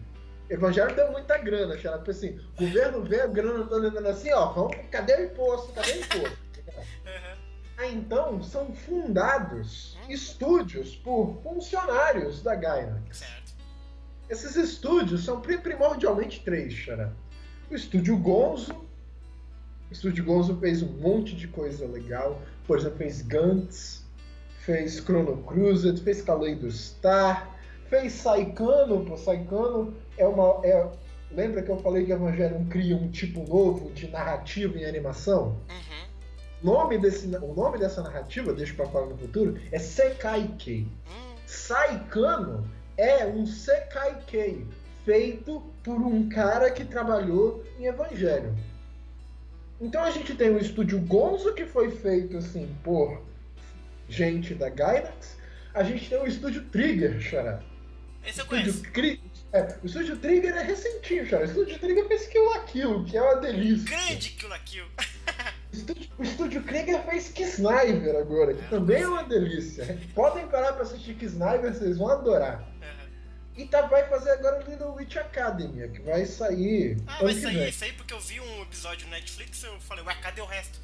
[0.50, 4.32] Evangelho deu muita grana, Xará, tipo assim, o governo vê a grana toda andando assim,
[4.32, 5.72] ó, vamos, cadê o imposto?
[5.72, 6.38] Cadê o imposto?
[7.76, 13.22] Ah, então são fundados estúdios por funcionários da Gainax.
[14.28, 17.12] Esses estúdios são pri- primordialmente três, Xará.
[17.70, 18.72] O estúdio Gonzo.
[18.74, 22.42] O estúdio Gonzo fez um monte de coisa legal.
[22.66, 23.97] Por exemplo, fez Gantz,
[24.68, 29.02] fez Chrono Cruiser, fez Kaleido Star, fez Saikano.
[29.02, 30.60] Pô, Saikano é uma.
[30.62, 30.86] É...
[31.30, 35.56] Lembra que eu falei que Evangelion cria um tipo novo de narrativa em animação?
[35.70, 36.06] Uhum.
[36.62, 40.86] nome desse, o nome dessa narrativa, deixa pra falar no futuro, é Sekai Kei.
[41.06, 41.34] Hum.
[41.46, 44.16] Saikano é um Sekai
[45.04, 48.54] feito por um cara que trabalhou em Evangelho.
[49.80, 53.22] Então a gente tem o estúdio Gonzo, que foi feito assim por
[54.08, 55.36] gente da Gainax.
[55.74, 57.60] A gente tem o estúdio Trigger, Xará.
[58.26, 58.82] Esse eu conheço.
[58.84, 59.20] Cri-
[59.52, 61.42] é, o estúdio Trigger é recentinho, Xará.
[61.42, 63.96] O estúdio Trigger fez Kill la Kill, que é uma delícia.
[63.96, 64.84] Grande Kill la Kill.
[65.72, 69.98] O estúdio, o estúdio Krieger fez Kisniver agora, que também é uma delícia.
[70.14, 72.66] Podem parar pra assistir Kisniver, vocês vão adorar.
[72.82, 73.08] Aham.
[73.56, 77.60] E tá, vai fazer agora o Little Witch Academy, que vai sair Ah, vai sair
[77.82, 80.80] aí porque eu vi um episódio no Netflix eu falei, ué, cadê o resto?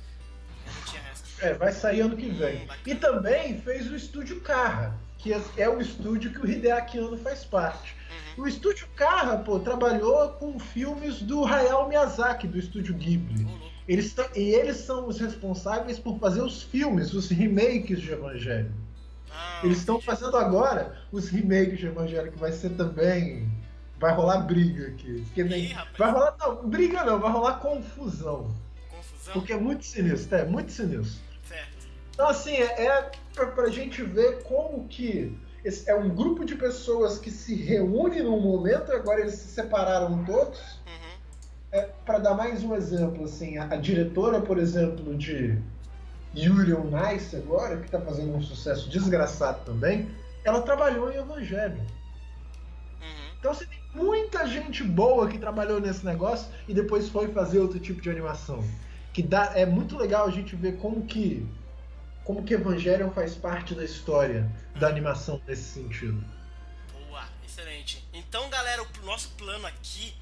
[0.66, 1.24] Não tinha resto.
[1.44, 2.66] É, vai sair ano que vem.
[2.86, 7.16] E também fez o estúdio Carra, que é- é o estúdio que o Hideaki Anno
[7.18, 7.94] faz parte.
[8.38, 8.44] Uhum.
[8.44, 13.46] O estúdio Carra, pô, trabalhou com filmes do Hayao Miyazaki, do estúdio Ghibli.
[13.86, 18.72] Eles e eles são os responsáveis por fazer os filmes, os remakes de Evangelho.
[19.30, 23.46] Ah, Eles estão fazendo agora os remakes de Evangelho, que vai ser também.
[24.00, 25.22] Vai rolar briga aqui.
[25.26, 25.76] Porque nem- Ih.
[25.98, 26.34] Vai rolar.
[26.40, 28.50] Não, briga não, vai rolar confusão.
[29.32, 31.20] Porque é muito sinistro, é muito sinistro.
[31.48, 31.86] Certo.
[32.12, 35.36] Então, assim, é, é pra, pra gente ver como que.
[35.64, 40.24] esse- é um grupo de pessoas que se reúne num momento, agora eles se separaram
[40.24, 40.60] todos.
[40.86, 41.14] Uhum.
[41.72, 45.58] É, para dar mais um exemplo, assim, a, a diretora, por exemplo, de
[46.36, 50.08] Yuri on Ice agora, que está fazendo um sucesso desgraçado também,
[50.44, 51.78] ela trabalhou em Evangelho.
[53.00, 53.34] Uhum.
[53.38, 57.78] Então você tem muita gente boa que trabalhou nesse negócio e depois foi fazer outro
[57.78, 58.62] tipo de animação.
[59.14, 61.46] Que dá, é muito legal a gente ver como que
[62.24, 66.24] como que Evangelion faz parte da história da animação nesse sentido.
[66.92, 68.02] Boa, excelente.
[68.12, 70.14] Então, galera, o nosso plano aqui,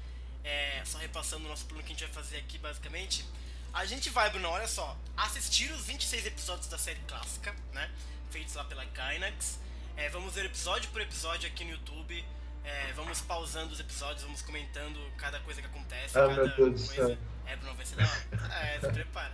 [0.43, 3.25] é, só repassando o nosso plano que a gente vai fazer aqui, basicamente,
[3.73, 7.89] a gente vai, Bruno, olha só, assistir os 26 episódios da série clássica, né,
[8.29, 9.59] feitos lá pela Gainax.
[9.95, 12.23] É, vamos ver episódio por episódio aqui no YouTube.
[12.65, 16.17] É, vamos pausando os episódios, vamos comentando cada coisa que acontece.
[16.17, 17.07] Ah, cada meu Deus do coisa.
[17.07, 17.17] céu.
[17.45, 18.23] É, Bruno, vai ser da hora.
[18.53, 19.33] É, se prepara.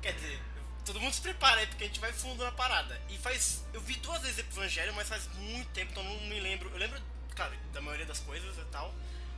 [0.00, 0.40] Quer dizer,
[0.84, 3.00] todo mundo se prepara aí, porque a gente vai fundo na parada.
[3.08, 3.64] E faz.
[3.72, 6.70] Eu vi duas vezes Evangelho, mas faz muito tempo, então não me lembro.
[6.70, 7.00] Eu lembro,
[7.34, 8.94] claro, da maioria das coisas e tal,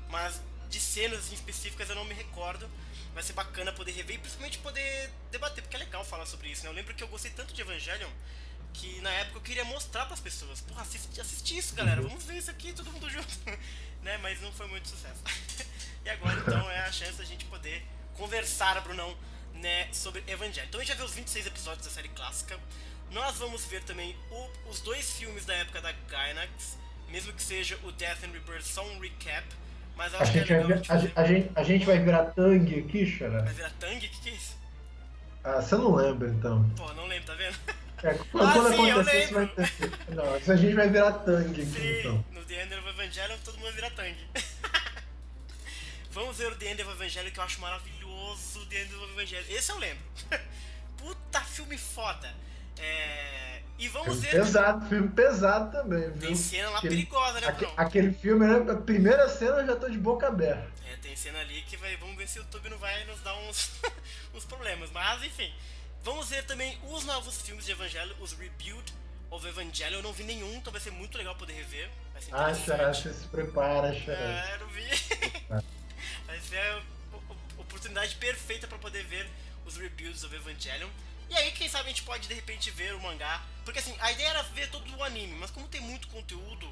[0.09, 2.68] mas de cenas assim, específicas eu não me recordo.
[3.12, 6.64] Vai ser bacana poder rever e principalmente poder debater, porque é legal falar sobre isso,
[6.64, 6.68] né?
[6.68, 8.11] Eu lembro que eu gostei tanto de Evangelion
[8.74, 10.61] que na época eu queria mostrar pras pessoas.
[10.61, 12.03] Porra, assiste, assiste isso, galera.
[12.03, 13.29] Vamos ver isso aqui todo mundo junto.
[14.05, 14.19] Né?
[14.23, 15.23] Mas não foi muito sucesso.
[16.05, 17.83] e agora então é a chance da gente poder
[18.15, 19.17] conversar, Brunão,
[19.55, 20.69] né, sobre Evangelho.
[20.69, 22.59] Então a gente já viu os 26 episódios da série clássica.
[23.11, 26.77] Nós vamos ver também o- os dois filmes da época da Gainax,
[27.09, 29.45] mesmo que seja o Death and Rebirth só um recap.
[29.97, 31.13] Mas eu A acho que é gente, vai, legal a ver- gente a, fazer.
[31.17, 33.43] a gente, a gente vai virar Tang aqui, Xará?
[33.43, 33.97] Vai virar Tang?
[33.97, 34.57] O que, que é isso?
[35.45, 36.69] Ah, você não lembra então.
[36.77, 37.57] Pô, não lembro, tá vendo?
[38.05, 39.55] É, quando Ah, quando sim, eu acontecer, você vai lembro.
[39.57, 40.15] ter.
[40.15, 42.25] Não, a gente vai virar Tang aqui Sim, então.
[42.33, 44.15] no The End of Evangelion todo mundo vira Tang.
[46.11, 48.65] Vamos ver o The End of Evangelion que eu acho maravilhoso.
[48.67, 49.45] The End of Evangelion.
[49.57, 50.05] Esse eu lembro.
[50.97, 52.33] Puta filme foda.
[52.79, 53.63] É...
[53.77, 54.31] E vamos Filme ver.
[54.45, 56.29] pesado, filme pesado também, viu?
[56.29, 57.75] Tem cena lá Aquele- perigosa, né, Aque- Bruno?
[57.77, 60.71] aquele filme, né, a primeira cena eu já tô de boca aberta.
[60.93, 61.97] É, tem cena ali que vai.
[61.97, 63.73] Vamos ver se o YouTube não vai nos dar uns,
[64.33, 64.91] uns problemas.
[64.93, 65.53] Mas enfim.
[66.05, 68.93] Vamos ver também os novos filmes de Evangelho, os Rebuild
[69.31, 69.99] of Evangelion.
[69.99, 71.91] Eu não vi nenhum, então vai ser muito legal poder rever.
[72.13, 72.55] Vai ser Ah.
[72.55, 74.19] Xará, se prepara, Xará.
[74.19, 74.85] É, não vi.
[76.27, 76.83] Vai ser a
[77.59, 79.29] oportunidade perfeita pra poder ver
[79.65, 80.89] os rebuilds of Evangelion.
[81.31, 83.43] E aí, quem sabe a gente pode de repente ver o mangá.
[83.65, 86.71] Porque assim, a ideia era ver todo o anime, mas como tem muito conteúdo,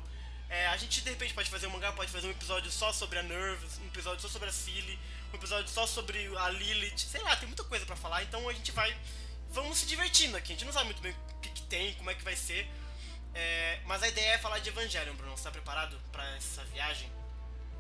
[0.50, 3.18] é, a gente de repente pode fazer um mangá, pode fazer um episódio só sobre
[3.18, 4.98] a Nerves, um episódio só sobre a Cilly,
[5.32, 8.52] um episódio só sobre a Lilith, sei lá, tem muita coisa pra falar, então a
[8.52, 8.94] gente vai.
[9.50, 12.10] Vamos se divertindo aqui, a gente não sabe muito bem o que, que tem, como
[12.10, 12.66] é que vai ser.
[13.34, 15.36] É, mas a ideia é falar de Evangelion, Bruno.
[15.36, 17.08] Você tá preparado pra essa viagem?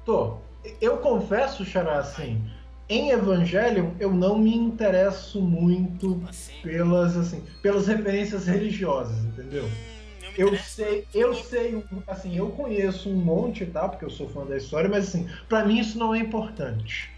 [0.04, 0.38] Tô.
[0.80, 2.42] Eu confesso, Xará, assim,
[2.88, 6.60] em Evangelion eu não me interesso muito Assim.
[6.62, 9.64] pelas, assim, pelas referências religiosas, entendeu?
[9.64, 13.88] Hum, eu sei, eu sei, assim, eu conheço um monte, tá?
[13.88, 17.11] Porque eu sou fã da história, mas assim, pra mim isso não é importante.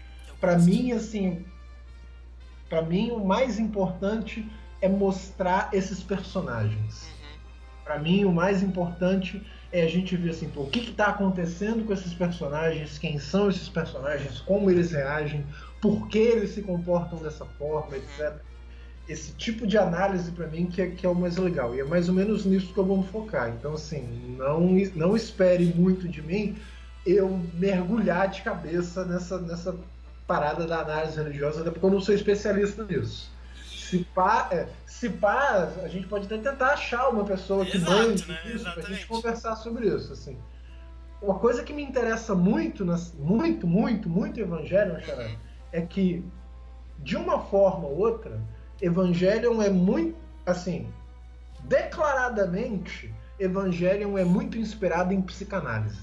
[0.53, 0.69] Gosto.
[0.69, 1.45] mim, assim,
[2.69, 4.47] pra mim o mais importante
[4.81, 7.03] é mostrar esses personagens.
[7.03, 7.39] Uhum.
[7.83, 9.41] Pra mim o mais importante
[9.71, 13.19] é a gente ver assim, pô, o que que tá acontecendo com esses personagens, quem
[13.19, 15.45] são esses personagens, como eles reagem,
[15.81, 18.35] por que eles se comportam dessa forma, etc.
[19.07, 21.75] Esse tipo de análise pra mim que é, que é o mais legal.
[21.75, 23.49] E é mais ou menos nisso que eu vou me focar.
[23.49, 24.61] Então, assim, não,
[24.95, 26.55] não espere muito de mim
[27.05, 29.75] eu mergulhar de cabeça nessa, nessa
[30.27, 33.31] parada da análise religiosa, até porque eu não sou especialista nisso.
[33.67, 37.91] Se pá, é, se pá, a gente pode até tentar achar uma pessoa que Exato,
[37.91, 38.39] mande né?
[38.45, 38.93] isso pra Exatamente.
[38.93, 40.37] gente conversar sobre isso, assim.
[41.21, 45.35] uma coisa que me interessa muito, nas, muito, muito, muito Evangelion, Xará, Uhum.
[45.71, 46.23] é que,
[46.99, 48.39] de uma forma ou outra,
[48.81, 50.15] Evangelion é muito,
[50.45, 50.87] assim,
[51.63, 55.99] declaradamente, Evangelion é muito inspirado em psicanálise.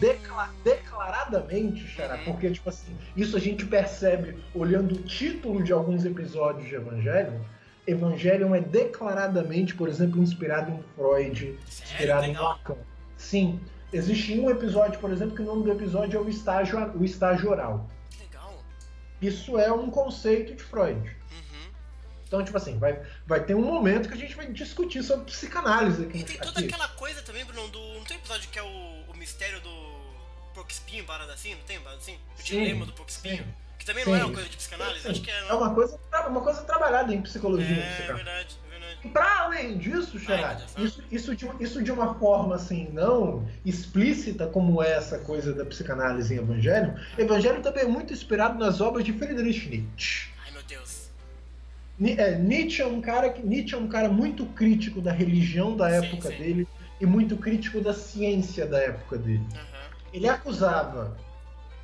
[0.00, 2.24] Decla- declaradamente, Xará, Uhum.
[2.24, 7.38] porque, tipo assim, isso a gente percebe olhando o título de alguns episódios de Evangelion.
[7.86, 11.92] Evangelion é declaradamente, por exemplo, inspirado em Freud, sério?
[11.92, 12.44] inspirado em Legal.
[12.48, 12.76] Lacan.
[13.16, 13.60] Sim,
[13.92, 17.50] existe um episódio, por exemplo, que o nome do episódio é o estágio, o estágio
[17.50, 17.88] oral.
[18.20, 18.54] Legal.
[19.22, 20.98] Isso é um conceito de Freud.
[20.98, 21.70] Uhum.
[22.26, 26.04] Então, tipo assim, vai, vai ter um momento que a gente vai discutir sobre psicanálise
[26.04, 26.18] aqui.
[26.18, 26.68] E tem toda aqui.
[26.68, 27.78] aquela coisa também, Bruno, do.
[27.94, 28.66] Não tem episódio que é o,
[29.08, 29.96] o mistério do
[30.54, 31.54] porco espinho, parada assim?
[31.54, 32.14] Não tem parada assim?
[32.38, 33.38] O Sim, dilema do porco espinho?
[33.44, 33.66] sim.
[33.78, 34.10] Que também Sim.
[34.10, 35.02] não é uma coisa de psicanálise?
[35.02, 35.10] Sim.
[35.10, 35.38] Acho que é.
[35.38, 35.58] É Não.
[35.58, 37.76] uma coisa, uma coisa trabalhada em psicologia.
[37.76, 38.24] É, é psicanálise.
[38.24, 38.98] verdade, é verdade.
[39.04, 44.46] E Para além disso, Xará, isso, isso, de, isso de uma forma assim, não explícita
[44.46, 49.04] como é essa coisa da psicanálise em Evangelho, Evangelho também é muito inspirado nas obras
[49.04, 50.30] de Friedrich Nietzsche.
[50.46, 50.95] Ai meu Deus.
[52.00, 55.88] É, Nietzsche, é um cara que, Nietzsche é um cara muito crítico da religião da
[55.90, 56.36] Sim, época sim.
[56.36, 56.68] dele
[57.00, 59.44] e muito crítico da ciência da época dele.
[59.54, 59.62] Aham.
[60.12, 61.16] Ele acusava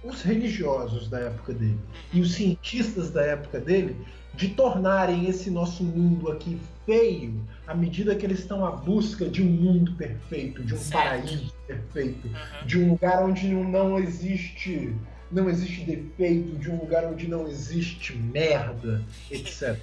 [0.05, 1.79] os religiosos da época dele
[2.13, 3.97] e os cientistas da época dele
[4.35, 9.43] de tornarem esse nosso mundo aqui feio à medida que eles estão à busca de
[9.43, 11.05] um mundo perfeito, de um Certo.
[11.05, 12.67] paraíso perfeito, Aham.
[12.67, 14.95] de um lugar onde não existe
[15.33, 19.79] não existe defeito, de um lugar onde não existe merda, etc.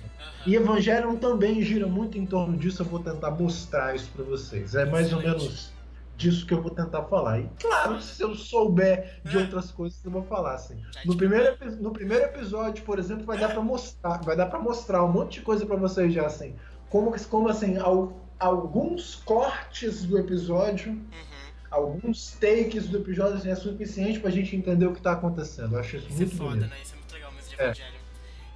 [0.45, 4.75] E Evangelion também gira muito em torno disso, eu vou tentar mostrar isso para vocês.
[4.75, 5.73] É mais ou menos
[6.15, 7.39] disso que eu vou tentar falar.
[7.39, 10.75] E claro, se eu souber de outras coisas, eu vou falar assim.
[11.05, 15.03] No primeiro, no primeiro episódio, por exemplo, vai dar para mostrar, vai dar para mostrar
[15.03, 16.55] um monte de coisa para vocês já assim.
[16.89, 21.38] Como como assim, al- alguns cortes do episódio, Uhum.
[21.71, 25.75] Alguns takes do episódio assim, é suficiente pra gente entender o que tá acontecendo.
[25.75, 26.69] Eu acho isso, Isso é muito foda, bonito.
[26.69, 26.81] né?
[26.81, 27.63] Isso é muito legal mesmo de É.
[27.65, 27.99] Evangelho.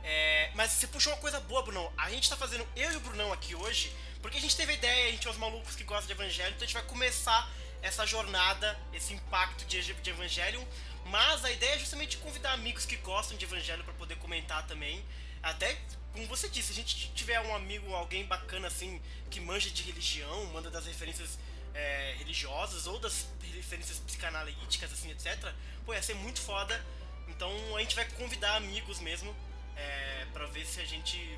[0.04, 1.92] É, mas você puxou uma coisa boa, Brunão.
[1.98, 3.92] A gente tá fazendo eu e o Brunão aqui hoje,
[4.22, 6.50] porque a gente teve a ideia, a gente é os malucos que gostam de Evangelho,
[6.50, 7.50] então a gente vai começar
[7.82, 10.66] essa jornada, esse impacto de, de Evangelho.
[11.06, 15.04] Mas a ideia é justamente convidar amigos que gostam de Evangelho pra poder comentar também.
[15.42, 15.78] Até,
[16.14, 19.84] como você disse, se a gente tiver um amigo, alguém bacana assim, que manja de
[19.84, 21.38] religião, manda das referências
[21.74, 25.52] é, religiosas ou das referências psicanalíticas, assim, etc.
[25.86, 26.80] Pô, ia ser muito foda.
[27.28, 29.34] Então a gente vai convidar amigos mesmo
[29.76, 31.38] é, para ver se a gente.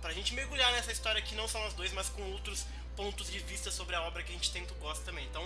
[0.00, 2.66] pra gente mergulhar nessa história aqui, não só nós dois, mas com outros
[2.96, 5.26] pontos de vista sobre a obra que a gente tanto gosta também.
[5.26, 5.42] Então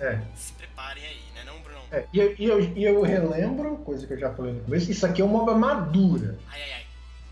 [0.00, 0.20] É.
[0.34, 1.82] se preparem aí, né, não, Brunão?
[1.92, 4.90] É, e, eu, e, eu, e eu relembro, coisa que eu já falei no começo,
[4.90, 6.38] isso aqui é uma obra madura.
[6.48, 6.86] Ai, ai, ai.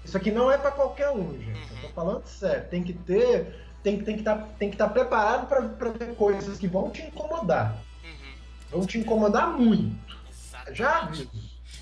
[0.05, 1.59] Isso aqui não é pra qualquer um, gente.
[1.73, 1.77] Uhum.
[1.83, 2.69] Eu tô falando sério.
[2.69, 3.64] Tem que ter.
[3.85, 7.77] Tem, tem que estar tem que tá preparado pra ver coisas que vão te incomodar.
[8.03, 8.35] Uhum.
[8.71, 9.95] Vão te incomodar muito.
[10.31, 10.79] Exatamente.
[10.79, 11.31] Já aviso.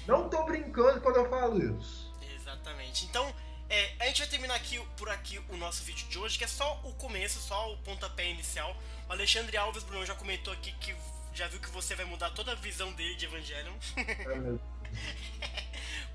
[0.07, 2.13] Não tô brincando quando eu falo isso.
[2.35, 3.05] Exatamente.
[3.05, 3.33] Então,
[3.71, 6.49] é, a gente vai terminar aqui por aqui o nosso vídeo de hoje, que é
[6.49, 8.77] só o começo, só o pontapé inicial.
[9.09, 10.97] O Alexandre Alves Bruno já comentou aqui que
[11.33, 13.75] já viu que você vai mudar toda a visão dele de Evangelion.
[14.27, 14.61] Meu Deus.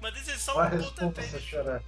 [0.02, 1.24] Mas esse é só Olha um pontapé.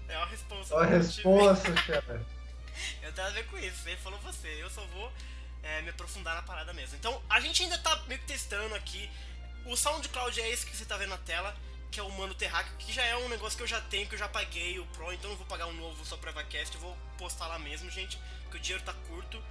[0.07, 0.75] É uma resposta.
[0.75, 2.19] Olha a resposta, Xará.
[3.01, 5.11] Eu tenho a ver com isso, ele falou você, eu só vou
[5.63, 6.95] é, me aprofundar na parada mesmo.
[6.95, 9.09] Então, a gente ainda tá meio que testando aqui.
[9.65, 11.55] O SoundCloud é esse que você tá vendo na tela,
[11.91, 14.15] que é o Mano Terráqueo, que já é um negócio que eu já tenho, que
[14.15, 16.81] eu já paguei o Pro, então não vou pagar um novo só pra EvaCast, eu
[16.81, 19.41] vou postar lá mesmo, gente, porque o dinheiro tá curto.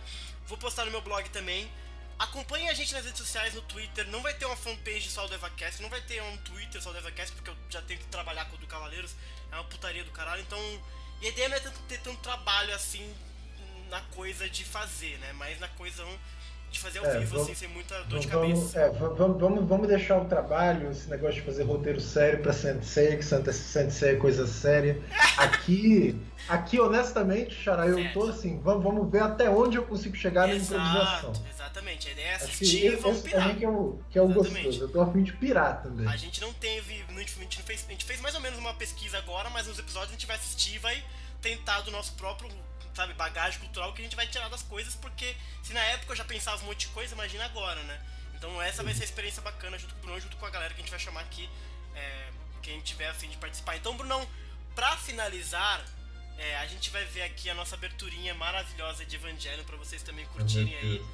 [0.46, 1.70] Vou postar no meu blog também.
[2.18, 4.06] Acompanhe a gente nas redes sociais, no Twitter.
[4.08, 6.98] Não vai ter uma fanpage só do EvaCast, não vai ter um Twitter só do
[6.98, 9.14] EvaCast, porque eu já tenho que trabalhar com o do Cavaleiros.
[9.52, 10.58] É uma putaria do caralho, então.
[11.20, 13.06] E a ideia não é tanto ter tanto trabalho assim
[13.90, 15.32] na coisa de fazer, né?
[15.34, 16.04] Mas na coisa
[16.70, 18.80] de fazer ao É, vivo, vamos- assim, sem muita dor de Vamos, cabeça.
[18.80, 22.52] é, va- vamos, vamos, vamos deixar o trabalho, esse negócio de fazer roteiro sério pra
[22.52, 25.00] Sensei, que Sensei é coisa séria.
[25.38, 28.12] Aqui, aqui honestamente, Xará, eu Certo.
[28.20, 31.30] tô assim, vamos, vamos ver até onde eu consigo chegar na improvisação.
[31.30, 31.42] Exato,
[31.98, 32.08] exatamente.
[32.08, 33.42] A ideia é que assistir e pirar.
[33.42, 34.80] também que é o, que é o gostoso.
[34.82, 36.06] Eu tô a fim de pirar também.
[36.06, 37.04] A gente não teve.
[37.08, 39.78] A gente, não fez, a gente fez mais ou menos uma pesquisa agora, mas nos
[39.78, 41.04] episódios a gente vai assistir e vai
[41.40, 42.50] tentar do nosso próprio,
[42.94, 46.16] sabe, bagagem cultural que a gente vai tirar das coisas, porque se na época eu
[46.16, 48.00] já pensava um monte de coisa, imagina agora, né?
[48.34, 50.72] Então essa vai ser a experiência bacana junto com o Bruno, junto com a galera
[50.72, 51.48] que a gente vai chamar aqui,
[51.94, 52.30] é,
[52.62, 53.76] quem tiver a fim de participar.
[53.76, 54.26] Então, Brunão,
[54.74, 55.84] pra finalizar,
[56.38, 60.24] é, a gente vai ver aqui a nossa aberturinha maravilhosa de Evangelho pra vocês também
[60.26, 61.04] curtirem aí.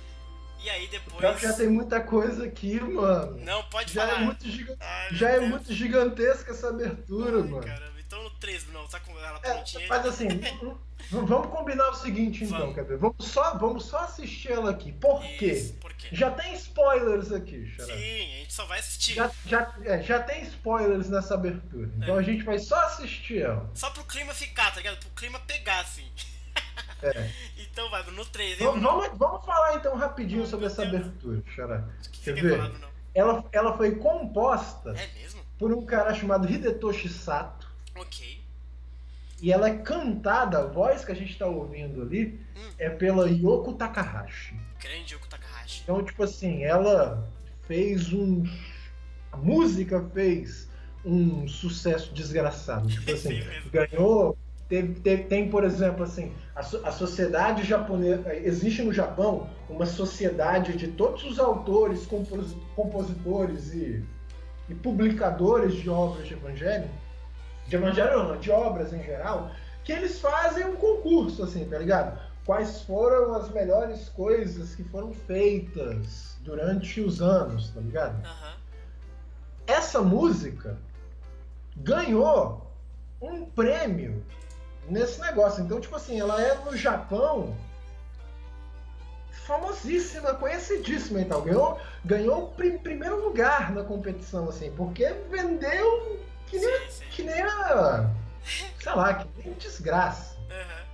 [0.64, 1.36] E aí depois.
[1.36, 3.36] Que já tem muita coisa aqui, mano.
[3.44, 4.20] Não, pode Já falar.
[4.22, 5.50] é muito, giga- Ai, meu já é Deus.
[5.50, 7.60] muito gigantesca essa abertura, Ai, mano.
[7.66, 7.94] caramba.
[8.06, 8.88] Então no 3, Bruno.
[8.88, 10.28] Tá com ela É, mas assim,
[11.10, 12.74] vamos combinar o seguinte então, Vamos.
[12.74, 12.96] quer ver?
[12.98, 14.92] Vamos só, vamos só assistir ela aqui.
[14.92, 15.52] Por quê?
[15.52, 16.08] Isso, por quê?
[16.12, 17.94] Já tem spoilers aqui, Xará.
[17.94, 19.14] Sim, a gente só vai assistir.
[19.14, 21.90] Já, já, é, já tem spoilers nessa abertura.
[21.96, 22.18] Então É.
[22.20, 23.68] a gente vai só assistir ela.
[23.74, 24.98] Só pro clima ficar, tá ligado?
[24.98, 26.06] Pro clima pegar, assim.
[27.02, 27.30] É.
[27.58, 31.84] Então vai, no 3, hein, Vamos, vamos, vamos falar então rapidinho sobre essa abertura, Xará.
[32.22, 32.56] Quer você ver?
[32.58, 32.88] falar, Bruno?
[33.14, 35.08] Ela, ela foi composta É
[35.58, 37.68] por um cara chamado Hidetoshi Sato.
[37.94, 38.42] Ok.
[39.40, 42.70] E ela é cantada, a voz que a gente tá ouvindo ali, Hum.
[42.78, 44.56] é pela Yoko Takahashi.
[44.80, 45.82] Grande Yoko Takahashi.
[45.82, 47.28] Então, tipo assim, ela
[47.66, 48.44] fez um.
[49.32, 50.68] A música fez
[51.04, 52.88] um sucesso desgraçado.
[52.88, 54.38] Tipo assim, ganhou.
[54.74, 58.34] Teve, teve- tem, por exemplo, assim, a, a sociedade japonesa.
[58.34, 64.04] Existe no Japão uma sociedade de todos os autores, compos- compositores e,
[64.68, 66.90] e publicadores de obras de evangelho.
[67.68, 69.52] De evangelho não, de obras em geral,
[69.84, 72.18] que eles fazem um concurso, assim, tá ligado?
[72.44, 78.16] Quais foram as melhores coisas que foram feitas durante os anos, tá ligado?
[78.26, 78.54] Aham.
[79.68, 80.76] Essa música
[81.76, 82.66] ganhou
[83.22, 84.22] um prêmio
[84.88, 85.62] nesse negócio.
[85.62, 87.56] Então, tipo assim, ela é no Japão
[89.46, 91.42] famosíssima, conhecidíssima e tal.
[91.42, 97.04] Ganhou, ganhou o pri- primeiro lugar na competição, assim, porque vendeu que nem, Sim, sim.
[97.10, 98.10] que nem a.
[98.80, 100.36] Sei lá, que nem desgraça.
[100.50, 100.84] Aham.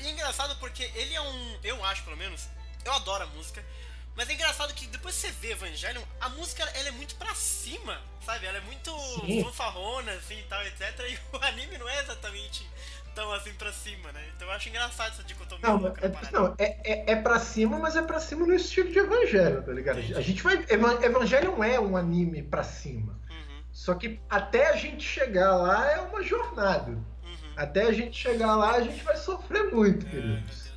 [0.00, 1.56] E é engraçado porque ele é um.
[1.62, 2.48] Eu acho, pelo menos.
[2.84, 3.62] Eu adoro a música.
[4.16, 7.34] Mas é engraçado que depois que você vê Evangelion, a música ela é muito pra
[7.34, 8.46] cima, sabe?
[8.46, 8.90] Ela é muito
[9.24, 9.42] Sim.
[9.44, 10.82] fanfarrona, assim e tal, etc.
[11.08, 12.68] E o anime não é exatamente
[13.14, 14.22] tão assim pra cima, né?
[14.36, 17.96] Então eu acho engraçado essa dicotomia Não, é, não, é, é, é pra cima, mas
[17.96, 19.98] é pra cima no estilo de Evangelho, tá ligado?
[19.98, 20.64] A gente vai.
[20.68, 23.18] Evan- Evangelho é um anime pra cima.
[23.30, 26.90] Uhum, Só que até a gente chegar lá é uma jornada.
[26.90, 27.52] uhum.
[27.56, 30.70] Até a gente chegar lá, a gente vai sofrer muito, queridos.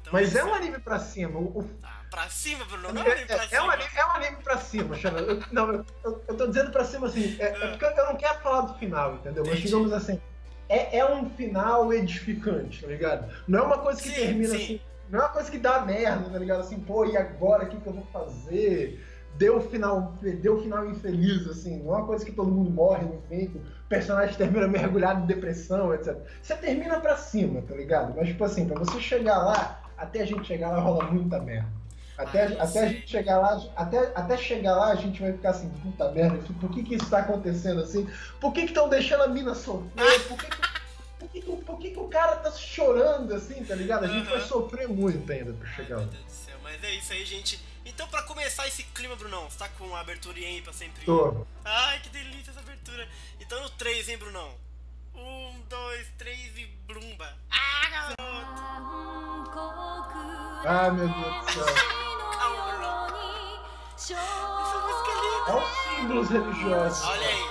[0.00, 1.38] Então, Mas é um anime pra cima.
[1.38, 2.92] O, o- Ah, pra cima, Bruno?
[2.92, 3.62] Não é um é, anime pra é- é cima.
[3.64, 4.96] um anime, é um anime pra cima.
[4.96, 8.16] Eu, não, eu, eu, eu tô dizendo pra cima assim, é, é porque eu não
[8.16, 9.42] quero falar do final, entendeu?
[9.44, 9.66] Mas Entendi.
[9.68, 10.20] digamos assim,
[10.68, 13.32] é, é um final edificante, tá ligado?
[13.48, 14.56] Não é uma coisa que Sim, termina sim.
[14.64, 16.60] assim, não é uma coisa que dá merda, tá ligado?
[16.60, 19.06] Assim, pô, e agora o que, que eu vou fazer?
[19.36, 22.70] Deu o final, deu o final infeliz, assim, não é uma coisa que todo mundo
[22.70, 26.16] morre no fim, o personagem termina mergulhado em depressão, etc.
[26.42, 28.12] Você termina pra cima, tá ligado?
[28.16, 31.79] Mas, tipo assim, pra você chegar lá, até a gente chegar lá rola muita merda.
[32.22, 32.88] Até, Ah, até a sei.
[32.88, 36.70] gente chegar lá, até, até chegar lá, a gente vai ficar assim, puta merda, por
[36.70, 38.08] que que isso tá acontecendo assim?
[38.40, 40.20] Por que que estão deixando a mina sofrer?
[40.28, 40.56] Por que que,
[41.18, 44.04] por que, que, por que que o cara tá chorando assim, tá ligado?
[44.04, 44.46] A gente vai Aham.
[44.46, 46.12] sofrer muito ainda pra Ai, chegar meu lá.
[46.12, 46.56] Deus do céu.
[46.62, 47.60] Mas é isso aí, gente.
[47.84, 51.04] Então, pra começar esse clima, Brunão, você tá com a abertura aí pra sempre?
[51.04, 51.46] Tô.
[51.64, 53.08] Ai, que delícia essa abertura.
[53.40, 54.50] Então, no 3, hein, Brunão?
[55.14, 57.28] Um, dois, três e blumba.
[57.50, 58.22] Ah, garoto!
[60.66, 62.09] Ah, meu Deus do céu.
[64.00, 65.52] Essa música é linda.
[65.52, 67.04] Olha os símbolos religiosos.
[67.04, 67.44] Olha aí.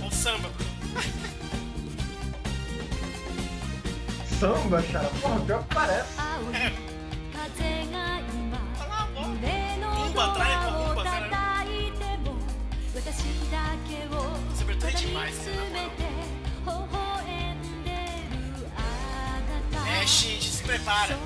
[0.00, 0.48] Olha o samba.
[4.40, 5.10] Samba, cara.
[5.20, 6.18] Porra, pior que parece.
[6.18, 6.40] Olha
[8.88, 9.18] lá, ó.
[10.06, 11.28] Umba, trai com umba, cara.
[13.04, 13.22] Essa
[14.62, 15.90] abertura é demais, né,
[20.02, 21.16] Mexe, se prepara.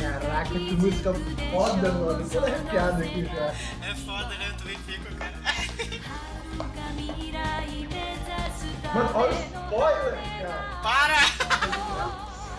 [0.00, 1.12] Caraca, que música
[1.52, 2.30] foda, mano.
[2.30, 3.54] Tô arrepiado aqui já.
[3.86, 4.48] É foda, né?
[4.48, 5.34] Eu também fico, cara.
[8.94, 10.80] Mano, olha o spoiler, cara.
[10.82, 12.24] Para!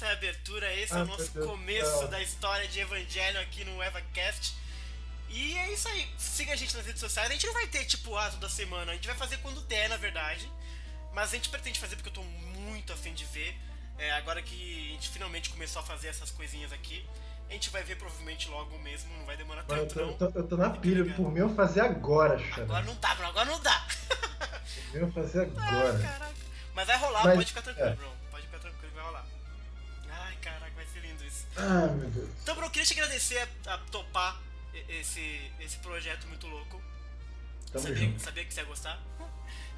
[0.00, 3.38] Essa é a abertura, esse é Ah, o meu nosso começo da história de Evangelho
[3.38, 4.54] aqui no EvaCast.
[5.28, 6.08] E é isso aí.
[6.16, 7.28] Siga a gente nas redes sociais.
[7.28, 8.92] A gente não vai ter, tipo, ah, toda semana.
[8.92, 10.50] A gente vai fazer quando der, na verdade.
[11.12, 13.54] Mas a gente pretende fazer porque eu tô muito afim de ver.
[13.98, 17.06] É, agora que a gente finalmente começou a fazer essas coisinhas aqui.
[17.50, 19.14] A gente vai ver provavelmente logo mesmo.
[19.18, 20.12] Não vai demorar Mano, eu tanto, tô, não.
[20.12, 21.04] eu tô- eu tô na pilha.
[21.14, 22.82] Por mim, eu fazer agora, Agora cara.
[22.84, 23.28] não dá, Bruno.
[23.28, 23.86] Agora não dá.
[24.94, 25.98] Eu vou fazer Ah, agora.
[25.98, 26.34] caraca.
[26.72, 27.94] Mas vai rolar, Mas- pode ficar tranquilo, é.
[27.96, 28.19] Bruno.
[31.60, 32.28] Ah, meu Deus.
[32.42, 34.40] Então, Bruno, eu queria te agradecer a, a topar
[34.88, 36.80] esse, esse projeto muito louco.
[37.72, 38.22] Tamo sabia, junto.
[38.22, 39.00] sabia que você ia gostar.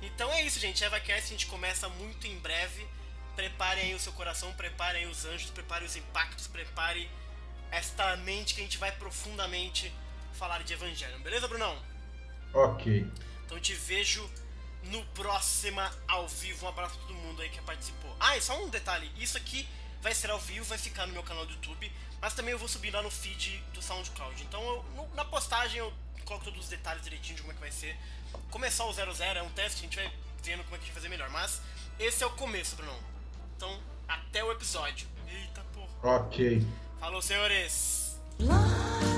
[0.01, 0.83] Então é isso, gente.
[0.83, 2.87] EvaCast a gente começa muito em breve.
[3.37, 7.09] Preparem aí o seu coração, preparem aí os anjos, preparem os impactos, prepare
[7.71, 9.93] esta mente que a gente vai profundamente
[10.35, 11.19] falar de Evangelho.
[11.21, 11.77] Beleza, Brunão?
[12.53, 13.11] Ok.
[13.47, 14.29] Então te vejo
[14.85, 16.67] no próxima ao vivo.
[16.67, 18.15] Um abraço pra todo mundo aí que participou.
[18.21, 19.67] Ah, e só um detalhe: isso aqui
[20.03, 21.91] vai ser ao vivo, vai ficar no meu canal do YouTube,
[22.21, 24.43] mas também eu vou subir lá no feed do SoundCloud.
[24.43, 25.93] Então eu- no- na postagem eu
[26.25, 27.97] coloco todos os detalhes direitinho de como é que vai ser.
[28.51, 30.95] Começar o 00 é um teste, a gente vai vendo como é que a gente
[30.95, 31.31] vai fazer melhor.
[31.31, 31.61] Mas
[31.99, 32.99] esse é o começo, Brunão.
[33.57, 35.07] Então, até o episódio.
[35.29, 36.17] Eita porra.
[36.21, 36.67] Ok.
[37.01, 38.17] Falou, senhores!
[38.39, 39.12] Love